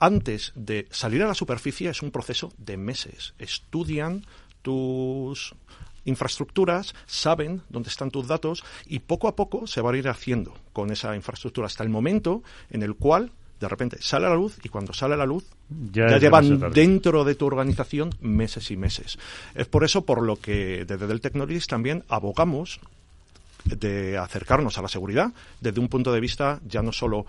antes 0.00 0.52
de 0.54 0.86
salir 0.90 1.22
a 1.22 1.26
la 1.26 1.34
superficie 1.34 1.90
es 1.90 2.02
un 2.02 2.10
proceso 2.10 2.52
de 2.56 2.76
meses. 2.76 3.34
Estudian 3.38 4.24
tus 4.68 5.54
infraestructuras, 6.04 6.94
saben 7.06 7.62
dónde 7.70 7.88
están 7.88 8.10
tus 8.10 8.28
datos 8.28 8.64
y 8.86 8.98
poco 8.98 9.28
a 9.28 9.34
poco 9.34 9.66
se 9.66 9.80
va 9.80 9.92
a 9.92 9.96
ir 9.96 10.08
haciendo 10.08 10.52
con 10.74 10.90
esa 10.90 11.16
infraestructura 11.16 11.66
hasta 11.66 11.84
el 11.84 11.88
momento 11.88 12.42
en 12.68 12.82
el 12.82 12.96
cual 12.96 13.32
de 13.60 13.68
repente 13.68 13.96
sale 14.00 14.26
a 14.26 14.28
la 14.28 14.36
luz 14.36 14.58
y 14.62 14.68
cuando 14.68 14.92
sale 14.92 15.14
a 15.14 15.16
la 15.16 15.24
luz 15.24 15.44
ya, 15.90 16.06
ya 16.08 16.18
llevan 16.18 16.70
dentro 16.70 17.24
de 17.24 17.34
tu 17.34 17.46
organización 17.46 18.10
meses 18.20 18.70
y 18.70 18.76
meses. 18.76 19.18
Es 19.54 19.66
por 19.66 19.84
eso 19.84 20.04
por 20.04 20.22
lo 20.22 20.36
que 20.36 20.84
desde 20.86 21.06
Dell 21.06 21.22
Technologies 21.22 21.66
también 21.66 22.04
abogamos 22.08 22.78
de 23.64 24.18
acercarnos 24.18 24.76
a 24.76 24.82
la 24.82 24.88
seguridad 24.88 25.32
desde 25.60 25.80
un 25.80 25.88
punto 25.88 26.12
de 26.12 26.20
vista 26.20 26.60
ya 26.66 26.82
no 26.82 26.92
solo 26.92 27.24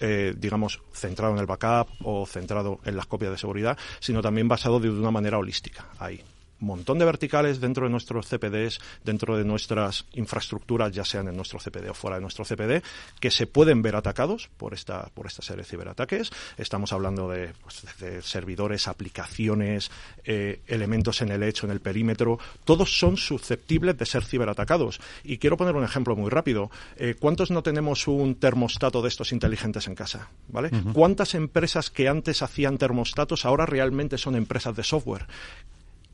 eh, 0.00 0.32
digamos, 0.36 0.80
centrado 0.92 1.32
en 1.34 1.40
el 1.40 1.46
backup 1.46 1.88
o 2.04 2.24
centrado 2.24 2.78
en 2.84 2.96
las 2.96 3.06
copias 3.06 3.32
de 3.32 3.38
seguridad, 3.38 3.76
sino 3.98 4.22
también 4.22 4.46
basado 4.46 4.78
de 4.78 4.88
una 4.90 5.10
manera 5.10 5.38
holística 5.38 5.86
ahí. 5.98 6.22
Montón 6.60 6.98
de 6.98 7.04
verticales 7.04 7.60
dentro 7.60 7.84
de 7.84 7.90
nuestros 7.90 8.26
CPDs, 8.26 8.80
dentro 9.04 9.36
de 9.36 9.44
nuestras 9.44 10.06
infraestructuras, 10.12 10.92
ya 10.92 11.04
sean 11.04 11.28
en 11.28 11.36
nuestro 11.36 11.58
CPD 11.58 11.90
o 11.90 11.94
fuera 11.94 12.16
de 12.16 12.22
nuestro 12.22 12.44
CPD, 12.44 12.82
que 13.20 13.30
se 13.30 13.46
pueden 13.46 13.82
ver 13.82 13.96
atacados 13.96 14.48
por 14.56 14.74
esta, 14.74 15.08
por 15.14 15.26
esta 15.26 15.42
serie 15.42 15.62
de 15.62 15.68
ciberataques. 15.68 16.30
Estamos 16.56 16.92
hablando 16.92 17.28
de, 17.28 17.52
pues, 17.62 17.84
servidores, 18.24 18.88
aplicaciones, 18.88 19.90
eh, 20.24 20.60
elementos 20.66 21.22
en 21.22 21.30
el 21.30 21.42
hecho, 21.42 21.66
en 21.66 21.72
el 21.72 21.80
perímetro. 21.80 22.38
Todos 22.64 22.98
son 22.98 23.16
susceptibles 23.16 23.96
de 23.96 24.06
ser 24.06 24.24
ciberatacados. 24.24 25.00
Y 25.24 25.38
quiero 25.38 25.56
poner 25.56 25.76
un 25.76 25.84
ejemplo 25.84 26.16
muy 26.16 26.30
rápido. 26.30 26.70
Eh, 26.96 27.14
¿Cuántos 27.18 27.50
no 27.50 27.62
tenemos 27.62 28.08
un 28.08 28.34
termostato 28.36 29.02
de 29.02 29.08
estos 29.08 29.32
inteligentes 29.32 29.86
en 29.86 29.94
casa? 29.94 30.28
¿Vale? 30.48 30.70
¿Cuántas 30.92 31.34
empresas 31.34 31.90
que 31.90 32.08
antes 32.08 32.42
hacían 32.42 32.78
termostatos 32.78 33.44
ahora 33.44 33.66
realmente 33.66 34.18
son 34.18 34.36
empresas 34.36 34.74
de 34.76 34.84
software? 34.84 35.26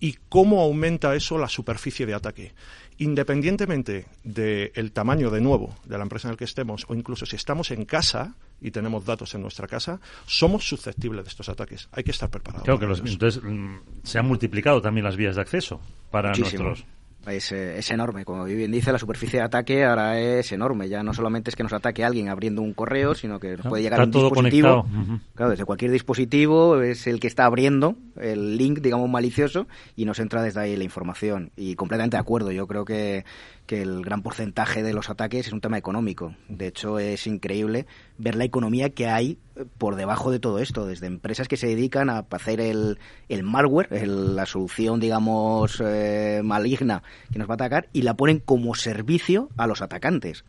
Y 0.04 0.18
cómo 0.28 0.60
aumenta 0.60 1.14
eso 1.14 1.38
la 1.38 1.48
superficie 1.48 2.04
de 2.04 2.12
ataque. 2.12 2.52
Independientemente 2.98 4.04
del 4.22 4.92
tamaño, 4.92 5.30
de 5.30 5.40
nuevo, 5.40 5.74
de 5.86 5.96
la 5.96 6.02
empresa 6.02 6.28
en 6.28 6.32
la 6.32 6.36
que 6.36 6.44
estemos, 6.44 6.84
o 6.88 6.94
incluso 6.94 7.24
si 7.24 7.36
estamos 7.36 7.70
en 7.70 7.86
casa 7.86 8.34
y 8.60 8.70
tenemos 8.70 9.06
datos 9.06 9.34
en 9.34 9.40
nuestra 9.40 9.66
casa, 9.66 10.00
somos 10.26 10.68
susceptibles 10.68 11.24
de 11.24 11.30
estos 11.30 11.48
ataques. 11.48 11.88
Hay 11.90 12.04
que 12.04 12.10
estar 12.10 12.28
preparados. 12.28 12.64
Claro 12.64 12.78
que 12.78 12.84
entonces 12.84 13.42
mm, 13.42 13.76
se 14.02 14.18
han 14.18 14.26
multiplicado 14.26 14.82
también 14.82 15.04
las 15.04 15.16
vías 15.16 15.36
de 15.36 15.40
acceso 15.40 15.80
para 16.10 16.34
nuestros 16.34 16.84
es, 17.26 17.52
es, 17.52 17.90
enorme. 17.90 18.24
Como 18.24 18.44
bien 18.44 18.70
dice, 18.70 18.92
la 18.92 18.98
superficie 18.98 19.38
de 19.38 19.44
ataque 19.44 19.84
ahora 19.84 20.18
es 20.18 20.50
enorme. 20.52 20.88
Ya 20.88 21.02
no 21.02 21.14
solamente 21.14 21.50
es 21.50 21.56
que 21.56 21.62
nos 21.62 21.72
ataque 21.72 22.04
alguien 22.04 22.28
abriendo 22.28 22.62
un 22.62 22.74
correo, 22.74 23.14
sino 23.14 23.40
que 23.40 23.56
nos 23.56 23.66
puede 23.66 23.82
llegar 23.82 24.00
a 24.00 24.04
un 24.04 24.10
dispositivo. 24.10 24.86
Claro, 25.34 25.50
desde 25.50 25.64
cualquier 25.64 25.90
dispositivo 25.90 26.80
es 26.80 27.06
el 27.06 27.20
que 27.20 27.26
está 27.26 27.44
abriendo 27.44 27.96
el 28.16 28.56
link, 28.56 28.80
digamos, 28.80 29.08
malicioso 29.08 29.66
y 29.96 30.04
nos 30.04 30.18
entra 30.18 30.42
desde 30.42 30.60
ahí 30.60 30.76
la 30.76 30.84
información. 30.84 31.50
Y 31.56 31.74
completamente 31.74 32.16
de 32.16 32.20
acuerdo. 32.20 32.52
Yo 32.52 32.66
creo 32.66 32.84
que 32.84 33.24
que 33.66 33.82
el 33.82 34.02
gran 34.02 34.22
porcentaje 34.22 34.82
de 34.82 34.92
los 34.92 35.10
ataques 35.10 35.46
es 35.46 35.52
un 35.52 35.60
tema 35.60 35.78
económico. 35.78 36.34
De 36.48 36.66
hecho, 36.66 36.98
es 36.98 37.26
increíble 37.26 37.86
ver 38.18 38.34
la 38.34 38.44
economía 38.44 38.90
que 38.90 39.08
hay 39.08 39.38
eh, 39.56 39.64
por 39.78 39.96
debajo 39.96 40.30
de 40.30 40.38
todo 40.38 40.58
esto, 40.58 40.86
desde 40.86 41.06
empresas 41.06 41.48
que 41.48 41.56
se 41.56 41.68
dedican 41.68 42.10
a 42.10 42.26
hacer 42.30 42.60
el, 42.60 42.98
el 43.28 43.42
malware, 43.42 44.06
la 44.06 44.46
solución, 44.46 45.00
digamos, 45.00 45.82
eh, 45.84 46.42
maligna 46.44 47.02
que 47.32 47.38
nos 47.38 47.48
va 47.48 47.54
a 47.54 47.56
atacar, 47.56 47.88
y 47.92 48.02
la 48.02 48.14
ponen 48.14 48.40
como 48.40 48.74
servicio 48.74 49.48
a 49.56 49.66
los 49.66 49.82
atacantes. 49.82 50.44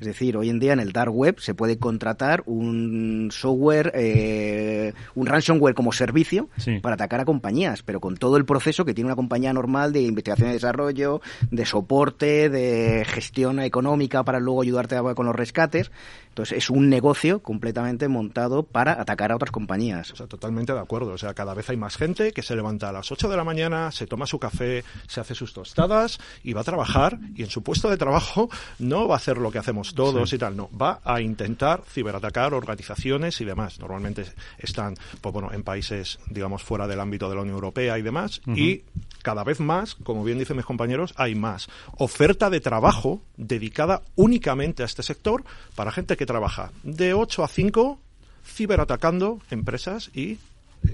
Es 0.00 0.06
decir, 0.06 0.36
hoy 0.36 0.48
en 0.48 0.58
día 0.58 0.72
en 0.72 0.80
el 0.80 0.92
dark 0.92 1.14
web 1.14 1.38
se 1.40 1.54
puede 1.54 1.78
contratar 1.78 2.42
un 2.46 3.28
software, 3.30 3.92
eh, 3.94 4.94
un 5.14 5.26
ransomware 5.26 5.74
como 5.74 5.92
servicio 5.92 6.48
para 6.80 6.94
atacar 6.94 7.20
a 7.20 7.24
compañías, 7.24 7.82
pero 7.82 8.00
con 8.00 8.16
todo 8.16 8.38
el 8.38 8.46
proceso 8.46 8.84
que 8.84 8.94
tiene 8.94 9.08
una 9.08 9.16
compañía 9.16 9.52
normal 9.52 9.92
de 9.92 10.00
investigación 10.02 10.50
y 10.50 10.52
desarrollo, 10.54 11.20
de 11.50 11.66
soporte, 11.66 12.48
de 12.48 13.04
gestión 13.04 13.60
económica 13.60 14.24
para 14.24 14.40
luego 14.40 14.62
ayudarte 14.62 14.96
con 15.14 15.26
los 15.26 15.36
rescates. 15.36 15.90
Entonces 16.28 16.58
es 16.58 16.70
un 16.70 16.88
negocio 16.88 17.42
completamente 17.42 18.08
montado 18.08 18.62
para 18.62 19.00
atacar 19.00 19.32
a 19.32 19.36
otras 19.36 19.50
compañías. 19.50 20.12
O 20.12 20.16
sea, 20.16 20.26
totalmente 20.26 20.72
de 20.72 20.78
acuerdo. 20.78 21.12
O 21.12 21.18
sea, 21.18 21.34
cada 21.34 21.54
vez 21.54 21.68
hay 21.68 21.76
más 21.76 21.96
gente 21.96 22.32
que 22.32 22.42
se 22.42 22.54
levanta 22.54 22.88
a 22.88 22.92
las 22.92 23.10
8 23.10 23.28
de 23.28 23.36
la 23.36 23.44
mañana, 23.44 23.90
se 23.90 24.06
toma 24.06 24.26
su 24.26 24.38
café, 24.38 24.84
se 25.08 25.20
hace 25.20 25.34
sus 25.34 25.52
tostadas 25.52 26.18
y 26.44 26.52
va 26.52 26.62
a 26.62 26.64
trabajar 26.64 27.18
y 27.34 27.42
en 27.42 27.50
su 27.50 27.62
puesto 27.62 27.90
de 27.90 27.96
trabajo 27.96 28.48
no 28.78 29.08
va 29.08 29.16
a 29.16 29.18
hacer 29.18 29.38
lo 29.38 29.50
que 29.50 29.58
hacemos 29.58 29.89
todos 29.94 30.32
y 30.32 30.38
tal, 30.38 30.56
no, 30.56 30.70
va 30.70 31.00
a 31.04 31.20
intentar 31.20 31.82
ciberatacar 31.86 32.54
organizaciones 32.54 33.40
y 33.40 33.44
demás. 33.44 33.78
Normalmente 33.80 34.24
están, 34.58 34.94
pues 35.20 35.32
bueno, 35.32 35.52
en 35.52 35.62
países, 35.62 36.18
digamos, 36.28 36.62
fuera 36.62 36.86
del 36.86 37.00
ámbito 37.00 37.28
de 37.28 37.34
la 37.34 37.42
Unión 37.42 37.54
Europea 37.54 37.98
y 37.98 38.02
demás 38.02 38.40
y 38.46 38.82
cada 39.22 39.44
vez 39.44 39.60
más, 39.60 39.94
como 39.94 40.24
bien 40.24 40.38
dicen 40.38 40.56
mis 40.56 40.66
compañeros, 40.66 41.12
hay 41.16 41.34
más 41.34 41.68
oferta 41.96 42.50
de 42.50 42.60
trabajo 42.60 43.22
dedicada 43.36 44.02
únicamente 44.16 44.82
a 44.82 44.86
este 44.86 45.02
sector 45.02 45.44
para 45.74 45.92
gente 45.92 46.16
que 46.16 46.26
trabaja 46.26 46.72
de 46.82 47.14
8 47.14 47.44
a 47.44 47.48
5 47.48 47.98
ciberatacando 48.44 49.40
empresas 49.50 50.10
y 50.14 50.38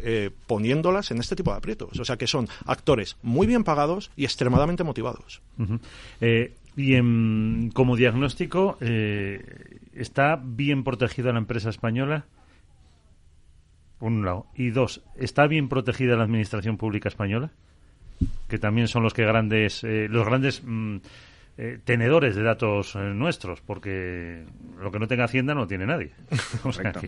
eh, 0.02 0.30
poniéndolas 0.46 1.10
en 1.12 1.18
este 1.18 1.36
tipo 1.36 1.52
de 1.52 1.58
aprietos. 1.58 1.98
O 1.98 2.04
sea 2.04 2.16
que 2.16 2.26
son 2.26 2.48
actores 2.64 3.16
muy 3.22 3.46
bien 3.46 3.62
pagados 3.62 4.10
y 4.16 4.24
extremadamente 4.24 4.82
motivados. 4.82 5.40
Eh, 6.20 6.54
y 6.76 7.70
como 7.70 7.96
diagnóstico, 7.96 8.76
eh, 8.80 9.78
¿está 9.94 10.40
bien 10.42 10.84
protegida 10.84 11.32
la 11.32 11.38
empresa 11.38 11.70
española? 11.70 12.26
Por 13.98 14.12
un 14.12 14.24
lado. 14.24 14.46
Y 14.54 14.70
dos, 14.70 15.02
¿está 15.16 15.46
bien 15.46 15.68
protegida 15.68 16.16
la 16.16 16.24
administración 16.24 16.76
pública 16.76 17.08
española? 17.08 17.50
Que 18.48 18.58
también 18.58 18.88
son 18.88 19.02
los 19.02 19.14
que 19.14 19.24
grandes, 19.24 19.82
los 19.82 20.26
grandes 20.26 20.62
mm, 20.64 20.96
eh, 21.58 21.78
tenedores 21.82 22.36
de 22.36 22.42
datos 22.42 22.94
eh, 22.96 22.98
nuestros, 22.98 23.62
porque 23.62 24.44
lo 24.78 24.92
que 24.92 24.98
no 24.98 25.08
tenga 25.08 25.24
Hacienda 25.24 25.54
no 25.54 25.66
tiene 25.66 25.86
nadie. 25.86 26.12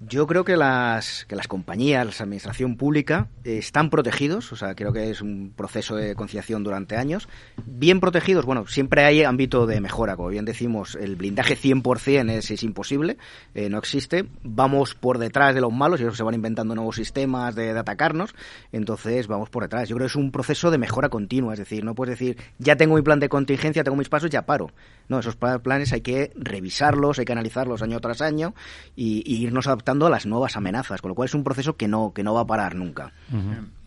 Yo 0.00 0.26
creo 0.26 0.44
que 0.44 0.58
las, 0.58 1.24
que 1.24 1.36
las 1.36 1.48
compañías, 1.48 2.04
la 2.04 2.24
administración 2.24 2.76
pública, 2.76 3.28
eh, 3.44 3.56
están 3.56 3.88
protegidos, 3.88 4.52
o 4.52 4.56
sea, 4.56 4.74
creo 4.74 4.92
que 4.92 5.08
es 5.10 5.22
un 5.22 5.54
proceso 5.56 5.96
de 5.96 6.14
conciliación 6.14 6.62
durante 6.62 6.96
años. 6.96 7.28
Bien 7.64 7.98
protegidos, 7.98 8.44
bueno, 8.44 8.66
siempre 8.66 9.04
hay 9.04 9.22
ámbito 9.22 9.66
de 9.66 9.80
mejora, 9.80 10.14
como 10.14 10.28
bien 10.28 10.44
decimos, 10.44 10.96
el 11.00 11.16
blindaje 11.16 11.56
100% 11.56 12.30
es, 12.30 12.50
es 12.50 12.62
imposible, 12.62 13.16
eh, 13.54 13.70
no 13.70 13.78
existe. 13.78 14.26
Vamos 14.42 14.94
por 14.94 15.16
detrás 15.16 15.54
de 15.54 15.62
los 15.62 15.72
malos 15.72 15.98
y 15.98 16.02
ellos 16.02 16.18
se 16.18 16.22
van 16.22 16.34
inventando 16.34 16.74
nuevos 16.74 16.96
sistemas 16.96 17.54
de, 17.54 17.72
de, 17.72 17.80
atacarnos, 17.80 18.34
entonces 18.72 19.28
vamos 19.28 19.48
por 19.48 19.62
detrás. 19.62 19.88
Yo 19.88 19.96
creo 19.96 20.08
que 20.08 20.10
es 20.10 20.16
un 20.16 20.30
proceso 20.30 20.70
de 20.70 20.76
mejora 20.76 21.08
continua, 21.08 21.54
es 21.54 21.58
decir, 21.58 21.84
no 21.84 21.94
puedes 21.94 22.18
decir, 22.18 22.36
ya 22.58 22.76
tengo 22.76 22.96
mi 22.96 23.02
plan 23.02 23.18
de 23.18 23.30
contingencia, 23.30 23.82
tengo 23.82 23.96
mis 23.96 24.10
pasos, 24.10 24.28
ya 24.28 24.44
paro. 24.44 24.70
No, 25.08 25.20
esos 25.20 25.36
planes 25.36 25.92
hay 25.92 26.00
que 26.02 26.32
revisarlos, 26.34 27.18
hay 27.18 27.24
que 27.24 27.32
analizarlos 27.32 27.80
año 27.80 28.00
tras 28.00 28.20
año 28.20 28.54
y, 28.94 29.22
y 29.24 29.42
irnos 29.42 29.68
adaptando 29.68 29.85
a 30.06 30.10
las 30.10 30.26
nuevas 30.26 30.56
amenazas, 30.56 31.00
con 31.00 31.10
lo 31.10 31.14
cual 31.14 31.28
es 31.28 31.34
un 31.34 31.44
proceso 31.44 31.76
que 31.76 31.88
no, 31.88 32.12
que 32.14 32.22
no 32.22 32.34
va 32.34 32.42
a 32.42 32.46
parar 32.46 32.74
nunca. 32.74 33.12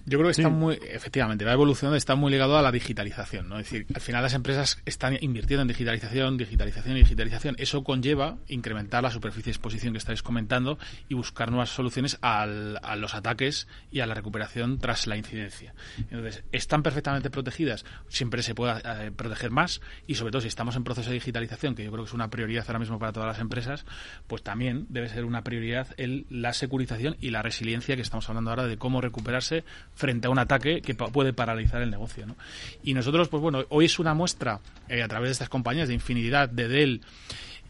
Yo 0.09 0.17
creo 0.17 0.31
que 0.31 0.41
está 0.41 0.49
muy, 0.49 0.79
efectivamente, 0.89 1.45
la 1.45 1.53
evolución 1.53 1.93
está 1.93 2.15
muy 2.15 2.31
ligado 2.31 2.57
a 2.57 2.63
la 2.63 2.71
digitalización, 2.71 3.47
¿no? 3.47 3.59
Es 3.59 3.69
decir, 3.69 3.85
al 3.93 4.01
final 4.01 4.23
las 4.23 4.33
empresas 4.33 4.81
están 4.83 5.15
invirtiendo 5.21 5.61
en 5.61 5.67
digitalización, 5.67 6.35
digitalización 6.35 6.97
y 6.97 7.01
digitalización. 7.01 7.55
Eso 7.59 7.83
conlleva 7.83 8.39
incrementar 8.47 9.03
la 9.03 9.11
superficie 9.11 9.51
de 9.51 9.51
exposición 9.51 9.93
que 9.93 9.99
estáis 9.99 10.23
comentando 10.23 10.79
y 11.09 11.13
buscar 11.13 11.51
nuevas 11.51 11.69
soluciones 11.69 12.17
al, 12.21 12.79
a 12.81 12.95
los 12.95 13.13
ataques 13.13 13.67
y 13.91 13.99
a 13.99 14.07
la 14.07 14.15
recuperación 14.15 14.79
tras 14.79 15.05
la 15.05 15.15
incidencia. 15.15 15.75
Entonces, 15.97 16.43
¿están 16.51 16.81
perfectamente 16.81 17.29
protegidas? 17.29 17.85
Siempre 18.07 18.41
se 18.41 18.55
puede 18.55 18.81
eh, 18.83 19.11
proteger 19.15 19.51
más 19.51 19.79
y 20.07 20.15
sobre 20.15 20.31
todo 20.31 20.41
si 20.41 20.47
estamos 20.47 20.75
en 20.75 20.85
proceso 20.85 21.09
de 21.09 21.15
digitalización, 21.15 21.75
que 21.75 21.83
yo 21.83 21.91
creo 21.91 22.03
que 22.03 22.07
es 22.07 22.15
una 22.15 22.31
prioridad 22.31 22.65
ahora 22.67 22.79
mismo 22.79 22.97
para 22.97 23.13
todas 23.13 23.27
las 23.27 23.39
empresas, 23.39 23.85
pues 24.25 24.41
también 24.41 24.87
debe 24.89 25.07
ser 25.07 25.23
una 25.23 25.43
prioridad 25.43 25.87
el, 25.97 26.25
la 26.31 26.53
securización 26.53 27.15
y 27.21 27.29
la 27.29 27.43
resiliencia 27.43 27.95
que 27.95 28.01
estamos 28.01 28.27
hablando 28.27 28.49
ahora 28.49 28.65
de 28.65 28.77
cómo 28.77 29.01
recuperarse 29.01 29.63
frente 29.99 30.27
a 30.27 30.29
un 30.29 30.39
ataque 30.39 30.81
que 30.81 30.95
puede 30.95 31.33
paralizar 31.33 31.81
el 31.81 31.91
negocio. 31.91 32.25
¿no? 32.25 32.37
Y 32.83 32.93
nosotros, 32.93 33.27
pues 33.27 33.41
bueno, 33.41 33.65
hoy 33.67 33.85
es 33.85 33.99
una 33.99 34.13
muestra 34.13 34.61
eh, 34.87 35.03
a 35.03 35.07
través 35.09 35.27
de 35.27 35.31
estas 35.33 35.49
compañías 35.49 35.89
de 35.89 35.93
infinidad 35.93 36.47
de 36.47 36.69
Dell 36.69 37.01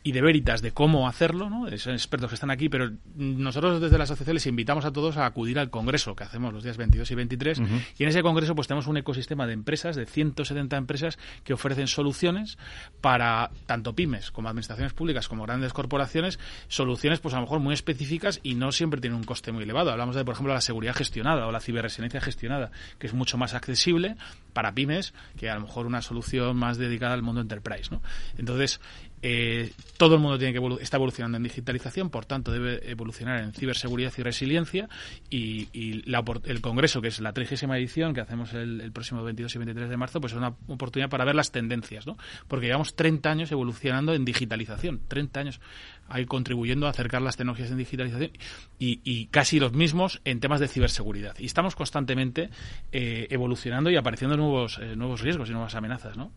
y 0.04 0.12
de 0.12 0.22
Veritas 0.22 0.62
de 0.62 0.72
cómo 0.72 1.08
hacerlo, 1.08 1.50
¿no? 1.50 1.66
Son 1.78 1.94
expertos 1.94 2.30
que 2.30 2.36
están 2.36 2.52
aquí, 2.52 2.70
pero 2.70 2.92
nosotros 3.16 3.82
desde 3.82 3.98
la 3.98 4.06
asociación 4.06 4.36
les 4.36 4.48
invitamos 4.48 4.86
a 4.86 4.92
todos 4.92 5.18
a 5.18 5.26
acudir 5.26 5.60
al 5.60 5.70
congreso 5.70 6.16
que 6.16 6.24
hacemos 6.24 6.54
los 6.54 6.64
días 6.64 6.78
22 6.78 7.12
y 7.12 7.16
23 7.16 7.62
y 7.98 8.04
en 8.04 8.10
ese 8.10 8.22
congreso 8.22 8.56
pues 8.56 8.68
tenemos 8.68 8.88
un 8.88 8.98
ecosistema 8.98 9.46
de 9.46 9.54
empresas, 9.54 9.96
de 9.96 10.06
170 10.06 10.78
empresas 10.78 11.20
que 11.44 11.54
ofrecen 11.54 11.88
soluciones 11.88 12.58
para 13.02 13.52
tanto 13.66 13.94
pymes 13.94 14.32
como 14.32 14.50
administraciones 14.50 14.94
públicas 14.94 15.28
como 15.28 15.44
grandes 15.44 15.74
corporaciones, 15.74 16.40
soluciones 16.68 17.20
pues 17.20 17.34
a 17.34 17.38
lo 17.38 17.44
mejor 17.44 17.60
muy 17.60 17.74
específicas 17.74 18.40
y 18.44 18.56
no 18.56 18.72
siempre 18.72 19.02
tienen 19.02 19.18
un 19.18 19.26
coste 19.26 19.52
muy 19.52 19.64
elevado. 19.64 19.92
Hablamos 19.92 20.16
de, 20.16 20.24
por 20.24 20.34
ejemplo, 20.34 20.54
la 20.54 20.62
seguridad 20.62 20.96
gestionada 20.96 21.48
o 21.48 21.52
la 21.52 21.60
ciberresiliencia 21.60 22.22
gestionada, 22.22 22.72
que 22.98 23.08
es 23.08 23.14
mucho 23.14 23.38
más 23.38 23.54
accesible 23.54 24.16
para 24.54 24.74
pymes 24.74 25.14
que 25.38 25.50
a 25.50 25.56
lo 25.56 25.62
mejor 25.62 25.86
una 25.86 26.02
solución 26.02 26.58
más 26.58 26.78
dedicada 26.78 27.14
al 27.14 27.22
mundo 27.22 27.42
enterprise, 27.42 27.90
¿no? 27.92 28.02
Entonces, 28.38 28.80
eh, 29.22 29.72
todo 29.98 30.16
el 30.16 30.22
mundo 30.22 30.38
tiene 30.38 30.54
que 30.54 30.84
está 30.84 30.98
evolucionando 30.98 31.38
en 31.38 31.44
digitalización, 31.44 32.10
por 32.10 32.26
tanto 32.26 32.52
debe 32.52 32.90
evolucionar 32.90 33.44
en 33.44 33.52
ciberseguridad 33.54 34.14
y 34.18 34.24
resiliencia 34.24 34.88
y, 35.30 35.68
el 35.74 36.62
Congreso, 36.62 37.02
que 37.02 37.10
es 37.10 37.20
la 37.20 37.34
30 37.34 37.78
edición 37.78 38.14
que 38.14 38.22
hacemos 38.22 38.54
el, 38.54 38.92
próximo 38.92 39.24
22 39.24 39.56
y 39.56 39.58
23 39.58 39.90
de 39.90 39.98
marzo, 39.98 40.22
pues 40.22 40.34
es 40.34 40.38
una 40.38 40.56
oportunidad 40.68 41.10
para 41.10 41.26
ver 41.26 41.36
las 41.36 41.52
tendencias, 41.52 42.08
¿no? 42.08 42.18
Porque 42.48 42.68
llevamos 42.68 42.96
30 42.96 43.30
años 43.30 43.52
evolucionando 43.52 44.14
en 44.14 44.26
digitalización, 44.26 45.02
30 45.08 45.40
años 45.40 45.62
ahí 46.08 46.26
contribuyendo 46.26 46.88
a 46.88 46.92
acercar 46.92 47.22
las 47.22 47.38
tecnologías 47.38 47.72
en 47.72 47.78
digitalización 47.78 48.32
y, 48.80 49.26
casi 49.28 49.60
los 49.60 49.74
mismos 49.74 50.22
en 50.26 50.40
temas 50.40 50.60
de 50.60 50.68
ciberseguridad. 50.68 51.36
Y 51.40 51.46
estamos 51.46 51.76
constantemente 51.76 52.50
eh, 52.92 53.28
evolucionando 53.30 53.90
y 53.90 53.98
apareciendo 53.98 54.38
nuevos, 54.38 54.80
eh, 54.82 54.96
nuevos 54.96 55.22
riesgos 55.22 55.50
y 55.50 55.54
nuevas 55.54 55.76
amenazas, 55.76 56.18
¿no? 56.18 56.32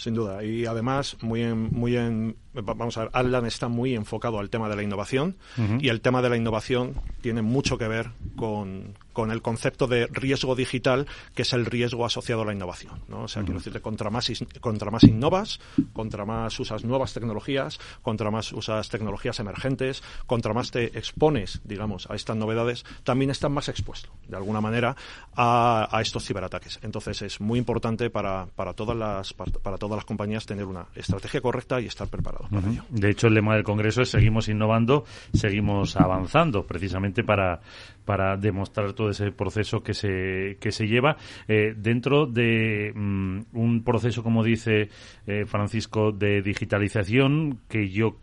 Sin 0.00 0.14
duda. 0.14 0.42
Y 0.42 0.64
además, 0.64 1.18
muy 1.20 1.42
en, 1.42 1.68
muy 1.72 1.94
en 1.94 2.34
vamos 2.52 2.96
a 2.98 3.02
ver, 3.02 3.10
Atlan 3.12 3.46
está 3.46 3.68
muy 3.68 3.94
enfocado 3.94 4.38
al 4.38 4.50
tema 4.50 4.68
de 4.68 4.76
la 4.76 4.82
innovación 4.82 5.36
y 5.80 5.88
el 5.88 6.00
tema 6.00 6.22
de 6.22 6.30
la 6.30 6.36
innovación 6.36 6.94
tiene 7.20 7.42
mucho 7.42 7.78
que 7.78 7.88
ver 7.88 8.10
con, 8.36 8.96
con 9.12 9.30
el 9.30 9.42
concepto 9.42 9.86
de 9.86 10.06
riesgo 10.06 10.54
digital, 10.54 11.06
que 11.34 11.42
es 11.42 11.52
el 11.52 11.66
riesgo 11.66 12.04
asociado 12.04 12.42
a 12.42 12.44
la 12.44 12.52
innovación. 12.52 13.00
¿no? 13.08 13.24
O 13.24 13.28
sea, 13.28 13.42
quiero 13.42 13.58
decirte, 13.58 13.80
contra 13.80 14.10
más, 14.10 14.30
contra 14.60 14.90
más 14.90 15.04
innovas, 15.04 15.60
contra 15.92 16.24
más 16.24 16.58
usas 16.58 16.84
nuevas 16.84 17.12
tecnologías, 17.12 17.78
contra 18.02 18.30
más 18.30 18.52
usas 18.52 18.88
tecnologías 18.88 19.38
emergentes, 19.40 20.02
contra 20.26 20.54
más 20.54 20.70
te 20.70 20.98
expones, 20.98 21.60
digamos, 21.64 22.08
a 22.10 22.14
estas 22.14 22.36
novedades, 22.36 22.84
también 23.04 23.30
estás 23.30 23.50
más 23.50 23.68
expuesto, 23.68 24.10
de 24.28 24.36
alguna 24.36 24.60
manera, 24.60 24.96
a, 25.34 25.88
a 25.90 26.00
estos 26.00 26.24
ciberataques. 26.24 26.78
Entonces, 26.82 27.22
es 27.22 27.40
muy 27.40 27.58
importante 27.58 28.10
para, 28.10 28.46
para, 28.56 28.74
todas 28.74 28.96
las, 28.96 29.32
para, 29.34 29.78
todas 29.78 29.96
las 29.96 30.04
compañías 30.04 30.46
tener 30.46 30.64
una 30.64 30.86
estrategia 30.94 31.40
correcta 31.40 31.80
y 31.80 31.86
estar 31.86 32.08
preparados 32.48 32.50
para 32.50 32.72
ello. 32.72 32.84
De 32.90 33.10
hecho, 33.10 33.26
el 33.28 33.34
lema 33.34 33.54
del 33.54 33.64
Congreso 33.64 34.02
es 34.02 34.10
seguimos 34.10 34.48
innovando, 34.48 35.04
seguimos 35.32 35.96
avanzando, 35.96 36.66
precisamente 36.66 37.22
para, 37.24 37.60
para 38.04 38.36
demostrar 38.36 38.92
todo 38.92 39.10
ese 39.10 39.32
proceso 39.32 39.82
que 39.82 39.94
se, 39.94 40.56
que 40.60 40.72
se 40.72 40.86
lleva 40.86 41.16
eh, 41.48 41.74
dentro 41.76 42.26
de 42.26 42.92
mm, 42.94 43.40
un 43.52 43.82
proceso, 43.84 44.22
como 44.22 44.42
dice 44.42 44.88
eh, 45.26 45.44
Francisco, 45.46 46.12
de 46.12 46.42
digitalización 46.42 47.60
que 47.68 47.88
yo 47.88 48.16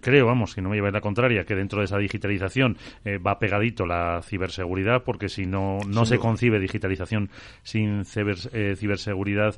creo, 0.00 0.26
vamos, 0.26 0.52
si 0.52 0.60
no 0.60 0.68
me 0.68 0.76
lleva 0.76 0.90
la 0.90 1.00
contraria, 1.00 1.44
que 1.44 1.54
dentro 1.54 1.80
de 1.80 1.86
esa 1.86 1.98
digitalización 1.98 2.76
eh, 3.04 3.18
va 3.18 3.38
pegadito 3.38 3.86
la 3.86 4.20
ciberseguridad, 4.22 5.02
porque 5.04 5.28
si 5.28 5.46
no, 5.46 5.78
no 5.88 6.04
se 6.04 6.18
concibe 6.18 6.58
digitalización 6.58 7.30
sin 7.62 8.04
ciberseguridad 8.04 9.56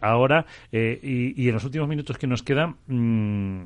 ahora. 0.00 0.46
Y, 0.72 1.48
en 1.48 1.54
los 1.54 1.64
últimos 1.64 1.88
minutos 1.88 2.18
que 2.18 2.26
nos 2.26 2.42
quedan, 2.42 2.76
mm, 2.86 3.62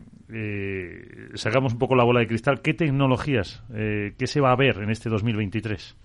sacamos 1.34 1.72
un 1.72 1.78
poco 1.78 1.94
la 1.94 2.04
bola 2.04 2.20
de 2.20 2.26
cristal. 2.26 2.62
¿Qué 2.62 2.74
tecnologías, 2.74 3.62
qué 3.72 4.26
se 4.26 4.40
va 4.40 4.52
a 4.52 4.56
ver 4.56 4.78
en 4.78 4.90
este 4.90 5.08
2023? 5.08 5.96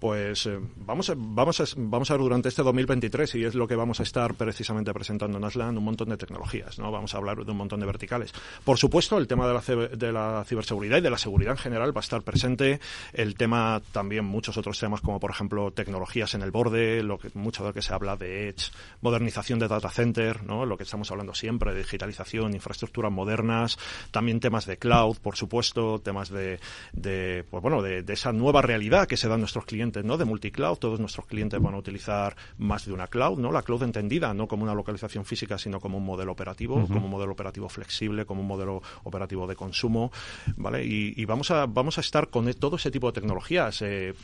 Pues 0.00 0.46
eh, 0.46 0.58
vamos, 0.76 1.10
a, 1.10 1.14
vamos, 1.14 1.60
a, 1.60 1.64
vamos 1.76 2.10
a 2.10 2.14
ver 2.14 2.22
durante 2.22 2.48
este 2.48 2.62
2023, 2.62 3.34
y 3.34 3.44
es 3.44 3.54
lo 3.54 3.68
que 3.68 3.76
vamos 3.76 4.00
a 4.00 4.02
estar 4.02 4.32
precisamente 4.32 4.94
presentando 4.94 5.36
en 5.36 5.44
Aslan, 5.44 5.76
un 5.76 5.84
montón 5.84 6.08
de 6.08 6.16
tecnologías, 6.16 6.78
¿no? 6.78 6.90
Vamos 6.90 7.14
a 7.14 7.18
hablar 7.18 7.44
de 7.44 7.50
un 7.50 7.58
montón 7.58 7.80
de 7.80 7.86
verticales. 7.86 8.32
Por 8.64 8.78
supuesto, 8.78 9.18
el 9.18 9.26
tema 9.28 9.46
de 9.46 9.52
la, 9.52 9.88
de 9.88 10.10
la 10.10 10.42
ciberseguridad 10.46 10.96
y 10.96 11.00
de 11.02 11.10
la 11.10 11.18
seguridad 11.18 11.52
en 11.52 11.58
general 11.58 11.94
va 11.94 12.00
a 12.00 12.04
estar 12.04 12.22
presente. 12.22 12.80
El 13.12 13.34
tema 13.34 13.82
también, 13.92 14.24
muchos 14.24 14.56
otros 14.56 14.78
temas, 14.80 15.02
como 15.02 15.20
por 15.20 15.32
ejemplo 15.32 15.70
tecnologías 15.70 16.32
en 16.32 16.40
el 16.40 16.50
borde, 16.50 17.02
lo 17.02 17.18
que, 17.18 17.28
mucho 17.34 17.62
de 17.62 17.68
lo 17.68 17.74
que 17.74 17.82
se 17.82 17.92
habla 17.92 18.16
de 18.16 18.48
Edge, 18.48 18.72
modernización 19.02 19.58
de 19.58 19.68
data 19.68 19.90
center, 19.90 20.44
¿no? 20.44 20.64
Lo 20.64 20.78
que 20.78 20.84
estamos 20.84 21.10
hablando 21.10 21.34
siempre, 21.34 21.74
digitalización, 21.74 22.54
infraestructuras 22.54 23.12
modernas, 23.12 23.78
también 24.12 24.40
temas 24.40 24.64
de 24.64 24.78
cloud, 24.78 25.18
por 25.18 25.36
supuesto, 25.36 25.98
temas 25.98 26.30
de, 26.30 26.58
de 26.94 27.44
pues 27.50 27.62
bueno, 27.62 27.82
de, 27.82 28.02
de 28.02 28.12
esa 28.14 28.32
nueva 28.32 28.62
realidad 28.62 29.06
que 29.06 29.18
se 29.18 29.28
da 29.28 29.34
a 29.34 29.38
nuestros 29.38 29.66
clientes 29.66 29.89
¿no? 30.04 30.16
de 30.16 30.24
multicloud. 30.24 30.78
Todos 30.78 31.00
nuestros 31.00 31.26
clientes 31.26 31.60
van 31.60 31.74
a 31.74 31.78
utilizar 31.78 32.36
más 32.58 32.86
de 32.86 32.92
una 32.92 33.08
cloud, 33.08 33.38
¿no? 33.38 33.52
La 33.52 33.62
cloud 33.62 33.82
entendida 33.82 34.32
no 34.34 34.46
como 34.46 34.62
una 34.64 34.74
localización 34.74 35.24
física, 35.24 35.58
sino 35.58 35.80
como 35.80 35.98
un 35.98 36.04
modelo 36.04 36.32
operativo, 36.32 36.86
como 36.86 37.06
un 37.06 37.10
modelo 37.10 37.32
operativo 37.32 37.68
flexible, 37.68 38.24
como 38.24 38.40
un 38.40 38.46
modelo 38.46 38.82
operativo 39.04 39.46
de 39.46 39.56
consumo, 39.56 40.12
¿vale? 40.56 40.84
Y, 40.84 41.24
vamos 41.24 41.50
a 41.50 41.66
vamos 41.66 41.98
a 41.98 42.00
estar 42.00 42.28
con 42.28 42.50
todo 42.54 42.76
ese 42.76 42.90
tipo 42.90 43.06
de 43.08 43.20
tecnologías. 43.20 43.82
Eh, 43.82 44.14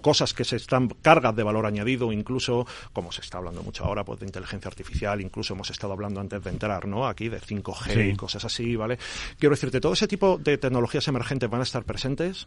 cosas 0.00 0.34
que 0.34 0.44
se 0.44 0.56
están 0.56 0.88
cargas 0.88 1.34
de 1.36 1.42
valor 1.42 1.66
añadido, 1.66 2.12
incluso, 2.12 2.66
como 2.92 3.12
se 3.12 3.20
está 3.20 3.38
hablando 3.38 3.62
mucho 3.62 3.84
ahora, 3.84 4.04
pues 4.04 4.20
de 4.20 4.26
inteligencia 4.26 4.68
artificial, 4.68 5.20
incluso 5.20 5.54
hemos 5.54 5.70
estado 5.70 5.92
hablando 5.92 6.20
antes 6.20 6.42
de 6.42 6.50
entrar, 6.50 6.86
¿no? 6.86 7.06
Aquí 7.06 7.28
de 7.28 7.40
5G 7.40 8.12
y 8.12 8.16
cosas 8.16 8.44
así, 8.44 8.76
¿vale? 8.76 8.98
Quiero 9.38 9.54
decirte, 9.54 9.80
todo 9.80 9.92
ese 9.92 10.08
tipo 10.08 10.38
de 10.38 10.58
tecnologías 10.58 11.06
emergentes 11.08 11.48
van 11.48 11.60
a 11.60 11.64
estar 11.64 11.84
presentes 11.84 12.46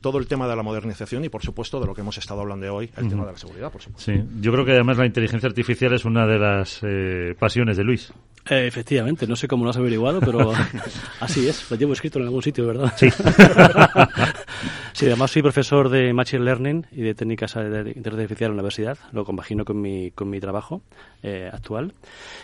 todo 0.00 0.18
el 0.18 0.26
tema 0.26 0.48
de 0.48 0.56
la 0.56 0.62
modernización 0.62 1.24
y, 1.24 1.28
por 1.28 1.42
supuesto, 1.42 1.78
de 1.78 1.86
lo 1.86 1.94
que 1.94 2.00
hemos 2.00 2.16
estado 2.18 2.40
hablando 2.40 2.74
hoy, 2.74 2.90
el 2.96 3.08
tema 3.08 3.26
de 3.26 3.32
la 3.32 3.38
seguridad, 3.38 3.70
por 3.70 3.82
supuesto. 3.82 4.12
Sí, 4.12 4.18
yo 4.40 4.52
creo 4.52 4.64
que 4.64 4.72
además 4.72 4.96
la 4.96 5.06
inteligencia 5.06 5.48
artificial 5.48 5.92
es 5.92 6.04
una 6.04 6.26
de 6.26 6.38
las 6.38 6.80
eh, 6.82 7.34
pasiones 7.38 7.76
de 7.76 7.84
Luis. 7.84 8.12
Eh, 8.50 8.66
efectivamente, 8.66 9.28
no 9.28 9.36
sé 9.36 9.46
cómo 9.46 9.62
lo 9.62 9.70
has 9.70 9.76
averiguado, 9.76 10.18
pero 10.18 10.50
así 11.20 11.46
es. 11.46 11.70
Lo 11.70 11.76
llevo 11.76 11.92
escrito 11.92 12.18
en 12.18 12.24
algún 12.24 12.42
sitio, 12.42 12.66
¿verdad? 12.66 12.92
Sí. 12.96 13.08
sí, 14.92 15.06
además 15.06 15.30
soy 15.30 15.42
profesor 15.42 15.88
de 15.88 16.12
Machine 16.12 16.44
Learning 16.44 16.84
y 16.90 17.02
de 17.02 17.14
técnicas 17.14 17.54
de 17.54 17.62
inteligencia 17.62 18.10
artificial 18.10 18.50
en 18.50 18.56
la 18.56 18.62
universidad. 18.62 18.98
Lo 19.12 19.24
compagino 19.24 19.64
con 19.64 19.80
mi, 19.80 20.10
con 20.10 20.28
mi 20.28 20.40
trabajo 20.40 20.82
eh, 21.22 21.48
actual. 21.52 21.92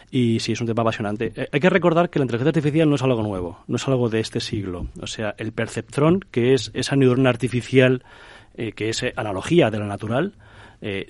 Y 0.09 0.39
sí, 0.39 0.53
es 0.53 0.61
un 0.61 0.69
tema 0.69 0.83
apasionante. 0.83 1.33
Eh, 1.35 1.49
hay 1.51 1.59
que 1.59 1.71
recordar 1.71 2.09
que 2.09 2.21
la 2.21 2.27
inteligencia 2.27 2.51
artificial 2.51 2.89
no 2.89 2.95
es 2.95 3.03
algo 3.03 3.25
nuevo, 3.25 3.65
no 3.67 3.75
es 3.75 3.89
algo 3.89 4.09
de 4.09 4.21
este 4.21 4.39
siglo. 4.39 4.87
O 5.03 5.09
sea, 5.09 5.35
el 5.39 5.51
perceptrón, 5.51 6.21
que 6.31 6.55
es 6.55 6.71
esa 6.73 6.95
neurona 6.95 7.31
artificial 7.31 8.05
que 8.55 8.89
es 8.89 9.05
analogía 9.17 9.71
de 9.71 9.79
la 9.79 9.85
natural, 9.85 10.33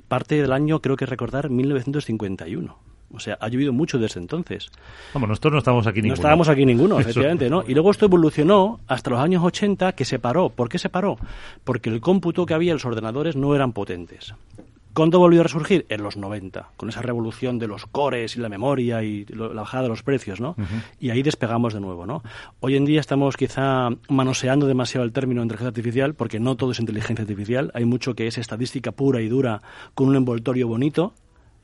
parte 0.08 0.34
del 0.34 0.50
año, 0.50 0.80
creo 0.80 0.96
que 0.96 1.06
recordar, 1.06 1.48
1951. 1.48 2.76
O 3.12 3.20
sea, 3.20 3.38
ha 3.40 3.48
llovido 3.48 3.72
mucho 3.72 3.98
desde 3.98 4.20
entonces. 4.20 4.70
Vamos, 5.14 5.28
nosotros 5.28 5.52
no 5.52 5.58
estábamos 5.58 5.86
aquí 5.86 6.02
ninguno. 6.02 6.10
No 6.10 6.14
estábamos 6.14 6.48
aquí 6.48 6.66
ninguno, 6.66 7.00
efectivamente, 7.00 7.48
¿no? 7.48 7.64
Y 7.66 7.74
luego 7.74 7.90
esto 7.90 8.06
evolucionó 8.06 8.80
hasta 8.86 9.10
los 9.10 9.20
años 9.20 9.42
80, 9.44 9.92
que 9.92 10.04
se 10.04 10.18
paró. 10.18 10.48
¿Por 10.50 10.68
qué 10.68 10.78
se 10.78 10.88
paró? 10.88 11.16
Porque 11.64 11.90
el 11.90 12.00
cómputo 12.00 12.46
que 12.46 12.54
había 12.54 12.72
en 12.72 12.76
los 12.76 12.84
ordenadores 12.84 13.36
no 13.36 13.54
eran 13.54 13.72
potentes. 13.72 14.34
¿Cuándo 14.96 15.18
volvió 15.18 15.40
a 15.40 15.42
resurgir? 15.42 15.84
En 15.90 16.02
los 16.02 16.16
90, 16.16 16.70
con 16.78 16.88
esa 16.88 17.02
revolución 17.02 17.58
de 17.58 17.68
los 17.68 17.84
cores 17.84 18.34
y 18.34 18.40
la 18.40 18.48
memoria 18.48 19.02
y 19.02 19.26
la 19.26 19.48
bajada 19.48 19.82
de 19.82 19.88
los 19.90 20.02
precios, 20.02 20.40
¿no? 20.40 20.56
Y 20.98 21.10
ahí 21.10 21.22
despegamos 21.22 21.74
de 21.74 21.80
nuevo, 21.80 22.06
¿no? 22.06 22.22
Hoy 22.60 22.76
en 22.76 22.86
día 22.86 23.00
estamos 23.00 23.36
quizá 23.36 23.90
manoseando 24.08 24.66
demasiado 24.66 25.04
el 25.04 25.12
término 25.12 25.42
inteligencia 25.42 25.68
artificial 25.68 26.14
porque 26.14 26.40
no 26.40 26.56
todo 26.56 26.70
es 26.70 26.80
inteligencia 26.80 27.24
artificial. 27.24 27.70
Hay 27.74 27.84
mucho 27.84 28.14
que 28.14 28.26
es 28.26 28.38
estadística 28.38 28.90
pura 28.90 29.20
y 29.20 29.28
dura 29.28 29.60
con 29.94 30.08
un 30.08 30.16
envoltorio 30.16 30.66
bonito, 30.66 31.12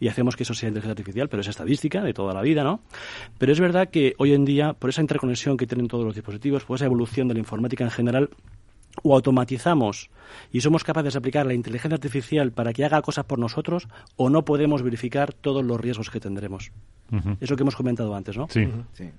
y 0.02 0.08
hacemos 0.08 0.34
que 0.34 0.42
eso 0.42 0.52
sea 0.52 0.68
inteligencia 0.68 0.90
artificial, 0.90 1.28
pero 1.28 1.42
es 1.42 1.46
estadística 1.46 2.02
de 2.02 2.12
toda 2.12 2.34
la 2.34 2.42
vida, 2.42 2.64
¿no? 2.64 2.80
Pero 3.38 3.52
es 3.52 3.60
verdad 3.60 3.88
que 3.88 4.14
hoy 4.18 4.34
en 4.34 4.44
día, 4.44 4.72
por 4.72 4.90
esa 4.90 5.00
interconexión 5.00 5.56
que 5.56 5.64
tienen 5.64 5.86
todos 5.86 6.04
los 6.04 6.16
dispositivos, 6.16 6.64
por 6.64 6.74
esa 6.74 6.86
evolución 6.86 7.28
de 7.28 7.34
la 7.34 7.38
informática 7.38 7.84
en 7.84 7.90
general, 7.92 8.30
o 9.04 9.14
automatizamos 9.14 10.10
y 10.50 10.60
somos 10.60 10.84
capaces 10.84 11.14
de 11.14 11.18
aplicar 11.18 11.46
la 11.46 11.54
inteligencia 11.54 11.94
artificial 11.94 12.52
para 12.52 12.72
que 12.72 12.84
haga 12.84 13.02
cosas 13.02 13.24
por 13.24 13.38
nosotros, 13.38 13.88
o 14.16 14.30
no 14.30 14.44
podemos 14.44 14.82
verificar 14.82 15.32
todos 15.32 15.64
los 15.64 15.80
riesgos 15.80 16.10
que 16.10 16.20
tendremos. 16.20 16.72
Es 17.40 17.50
lo 17.50 17.56
que 17.56 17.62
hemos 17.62 17.76
comentado 17.76 18.14
antes, 18.14 18.38
¿no? 18.38 18.48
Sí. 18.48 18.60
Eh, 18.98 19.12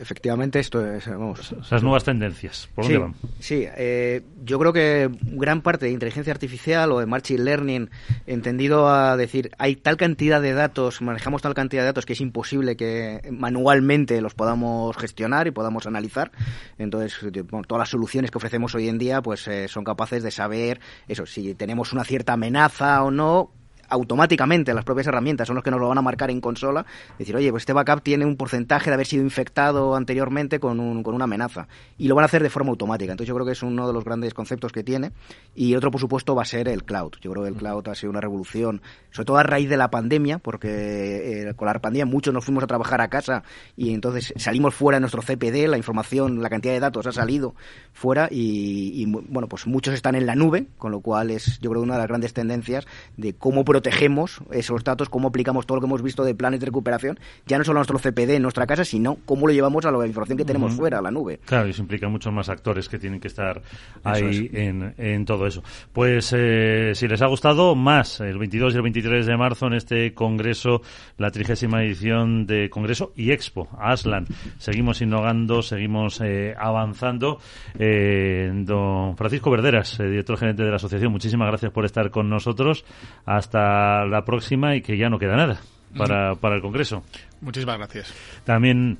efectivamente, 0.00 0.60
esto 0.60 0.86
es. 0.86 1.08
Vamos. 1.08 1.52
Esas 1.60 1.82
nuevas 1.82 2.04
tendencias. 2.04 2.68
¿Por 2.76 2.84
dónde 2.84 2.96
sí, 2.96 3.02
van? 3.02 3.14
Sí, 3.40 3.66
eh, 3.76 4.22
yo 4.44 4.56
creo 4.60 4.72
que 4.72 5.10
gran 5.22 5.60
parte 5.60 5.86
de 5.86 5.92
inteligencia 5.92 6.32
artificial 6.32 6.92
o 6.92 7.00
de 7.00 7.06
machine 7.06 7.42
learning, 7.42 7.90
entendido 8.28 8.88
a 8.88 9.16
decir, 9.16 9.50
hay 9.58 9.74
tal 9.74 9.96
cantidad 9.96 10.40
de 10.40 10.52
datos, 10.52 11.02
manejamos 11.02 11.42
tal 11.42 11.54
cantidad 11.54 11.82
de 11.82 11.86
datos 11.86 12.06
que 12.06 12.12
es 12.12 12.20
imposible 12.20 12.76
que 12.76 13.20
manualmente 13.32 14.20
los 14.20 14.34
podamos 14.34 14.96
gestionar 14.96 15.48
y 15.48 15.50
podamos 15.50 15.86
analizar. 15.86 16.30
Entonces, 16.78 17.18
todas 17.66 17.80
las 17.80 17.88
soluciones 17.88 18.30
que 18.30 18.38
ofrecemos 18.38 18.76
hoy 18.76 18.88
en 18.88 18.98
día, 18.98 19.22
pues 19.22 19.48
eh, 19.48 19.66
son 19.66 19.82
capaces 19.82 20.22
de 20.22 20.30
saber 20.30 20.59
eso, 21.08 21.26
si 21.26 21.54
tenemos 21.54 21.92
una 21.92 22.04
cierta 22.04 22.34
amenaza 22.34 23.02
o 23.02 23.10
no, 23.10 23.52
automáticamente 23.90 24.72
las 24.74 24.84
propias 24.84 25.06
herramientas 25.06 25.46
son 25.46 25.56
los 25.56 25.64
que 25.64 25.70
nos 25.70 25.80
lo 25.80 25.88
van 25.88 25.98
a 25.98 26.02
marcar 26.02 26.30
en 26.30 26.40
consola, 26.40 26.86
decir, 27.18 27.36
oye, 27.36 27.50
pues 27.50 27.62
este 27.62 27.72
backup 27.72 28.02
tiene 28.02 28.24
un 28.24 28.36
porcentaje 28.36 28.90
de 28.90 28.94
haber 28.94 29.06
sido 29.06 29.22
infectado 29.22 29.94
anteriormente 29.94 30.60
con, 30.60 30.80
un, 30.80 31.02
con 31.02 31.14
una 31.14 31.24
amenaza. 31.24 31.68
Y 31.98 32.08
lo 32.08 32.14
van 32.14 32.22
a 32.22 32.26
hacer 32.26 32.42
de 32.42 32.50
forma 32.50 32.70
automática. 32.70 33.12
Entonces 33.12 33.28
yo 33.28 33.34
creo 33.34 33.46
que 33.46 33.52
es 33.52 33.62
uno 33.62 33.86
de 33.86 33.92
los 33.92 34.04
grandes 34.04 34.34
conceptos 34.34 34.72
que 34.72 34.82
tiene. 34.82 35.12
Y 35.54 35.74
otro, 35.74 35.90
por 35.90 36.00
supuesto, 36.00 36.34
va 36.34 36.42
a 36.42 36.46
ser 36.46 36.68
el 36.68 36.84
cloud. 36.84 37.12
Yo 37.20 37.30
creo 37.32 37.44
que 37.44 37.50
el 37.50 37.56
cloud 37.56 37.88
ha 37.88 37.94
sido 37.94 38.10
una 38.10 38.20
revolución, 38.20 38.80
sobre 39.10 39.26
todo 39.26 39.36
a 39.38 39.42
raíz 39.42 39.68
de 39.68 39.76
la 39.76 39.90
pandemia, 39.90 40.38
porque 40.38 41.48
eh, 41.48 41.54
con 41.54 41.66
la 41.66 41.74
pandemia 41.74 42.06
muchos 42.06 42.32
nos 42.32 42.44
fuimos 42.44 42.64
a 42.64 42.66
trabajar 42.66 43.00
a 43.00 43.08
casa 43.08 43.42
y 43.76 43.92
entonces 43.94 44.32
salimos 44.36 44.74
fuera 44.74 44.96
de 44.96 45.00
nuestro 45.00 45.22
CPD, 45.22 45.68
la 45.68 45.76
información, 45.76 46.42
la 46.42 46.48
cantidad 46.48 46.74
de 46.74 46.80
datos 46.80 47.06
ha 47.06 47.12
salido 47.12 47.54
fuera 47.92 48.28
y, 48.30 49.04
bueno, 49.06 49.48
pues 49.48 49.66
muchos 49.66 49.94
están 49.94 50.14
en 50.14 50.26
la 50.26 50.34
nube, 50.34 50.66
con 50.78 50.92
lo 50.92 51.00
cual 51.00 51.30
es 51.30 51.58
yo 51.60 51.70
creo 51.70 51.82
una 51.82 51.94
de 51.94 52.00
las 52.00 52.08
grandes 52.08 52.32
tendencias 52.32 52.86
de 53.16 53.34
cómo 53.34 53.64
protegemos 53.80 54.40
esos 54.52 54.84
datos, 54.84 55.08
cómo 55.08 55.28
aplicamos 55.28 55.64
todo 55.64 55.76
lo 55.76 55.80
que 55.80 55.86
hemos 55.86 56.02
visto 56.02 56.22
de 56.22 56.34
planes 56.34 56.60
de 56.60 56.66
recuperación, 56.66 57.18
ya 57.46 57.56
no 57.56 57.64
solo 57.64 57.78
a 57.78 57.84
nuestro 57.84 57.98
CPD 57.98 58.32
en 58.34 58.42
nuestra 58.42 58.66
casa, 58.66 58.84
sino 58.84 59.16
cómo 59.24 59.46
lo 59.46 59.54
llevamos 59.54 59.86
a 59.86 59.90
la 59.90 60.06
información 60.06 60.36
que 60.36 60.44
tenemos 60.44 60.74
fuera, 60.74 60.98
a 60.98 61.02
la 61.02 61.10
nube. 61.10 61.40
Claro, 61.46 61.66
y 61.66 61.70
eso 61.70 61.80
implica 61.80 62.08
muchos 62.08 62.30
más 62.30 62.50
actores 62.50 62.90
que 62.90 62.98
tienen 62.98 63.20
que 63.20 63.28
estar 63.28 63.62
ahí 64.04 64.50
en, 64.52 65.24
todo 65.24 65.46
eso. 65.46 65.62
Pues 65.92 66.34
eh, 66.36 66.92
si 66.94 67.08
les 67.08 67.22
ha 67.22 67.26
gustado, 67.26 67.74
más 67.74 68.20
el 68.20 68.38
22 68.38 68.74
y 68.74 68.76
el 68.76 68.82
23 68.82 69.26
de 69.26 69.36
marzo 69.36 69.66
en 69.66 69.74
este 69.74 70.12
congreso, 70.12 70.82
la 71.16 71.30
trigésima 71.30 71.82
edición 71.82 72.46
de 72.46 72.68
Congreso 72.68 73.12
y 73.16 73.32
Expo, 73.32 73.68
Aslan. 73.78 74.26
Seguimos 74.58 75.00
innovando, 75.00 75.62
seguimos 75.62 76.20
eh, 76.20 76.54
avanzando. 76.58 77.38
Eh, 77.78 78.50
don 78.52 79.16
Francisco 79.16 79.50
Verderas, 79.50 79.96
director 79.98 80.36
gerente 80.36 80.64
de 80.64 80.70
la 80.70 80.76
asociación, 80.76 81.12
muchísimas 81.12 81.48
gracias 81.48 81.72
por 81.72 81.86
estar 81.86 82.10
con 82.10 82.28
nosotros. 82.28 82.84
Hasta 83.24 83.69
la 84.06 84.22
próxima 84.24 84.76
y 84.76 84.82
que 84.82 84.96
ya 84.96 85.08
no 85.08 85.18
queda 85.18 85.36
nada 85.36 85.60
para, 85.96 86.34
para 86.34 86.56
el 86.56 86.62
Congreso. 86.62 87.02
Muchísimas 87.40 87.78
gracias. 87.78 88.12
También 88.44 88.98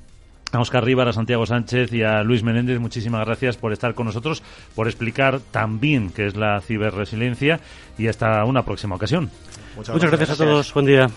A 0.51 0.59
Oscar 0.59 0.83
Rivas, 0.83 1.07
a 1.07 1.13
Santiago 1.13 1.45
Sánchez 1.45 1.93
y 1.93 2.03
a 2.03 2.23
Luis 2.23 2.43
Menéndez, 2.43 2.79
muchísimas 2.79 3.25
gracias 3.25 3.55
por 3.55 3.71
estar 3.71 3.93
con 3.93 4.05
nosotros, 4.07 4.43
por 4.75 4.87
explicar 4.87 5.39
tan 5.39 5.79
bien 5.79 6.11
qué 6.11 6.25
es 6.27 6.35
la 6.35 6.59
ciberresiliencia 6.61 7.59
y 7.97 8.07
hasta 8.07 8.43
una 8.43 8.63
próxima 8.63 8.95
ocasión. 8.95 9.29
Muchas 9.77 10.09
gracias 10.09 10.31
a 10.31 10.35
todos. 10.35 10.73
Buen 10.73 10.85
día. 10.85 11.07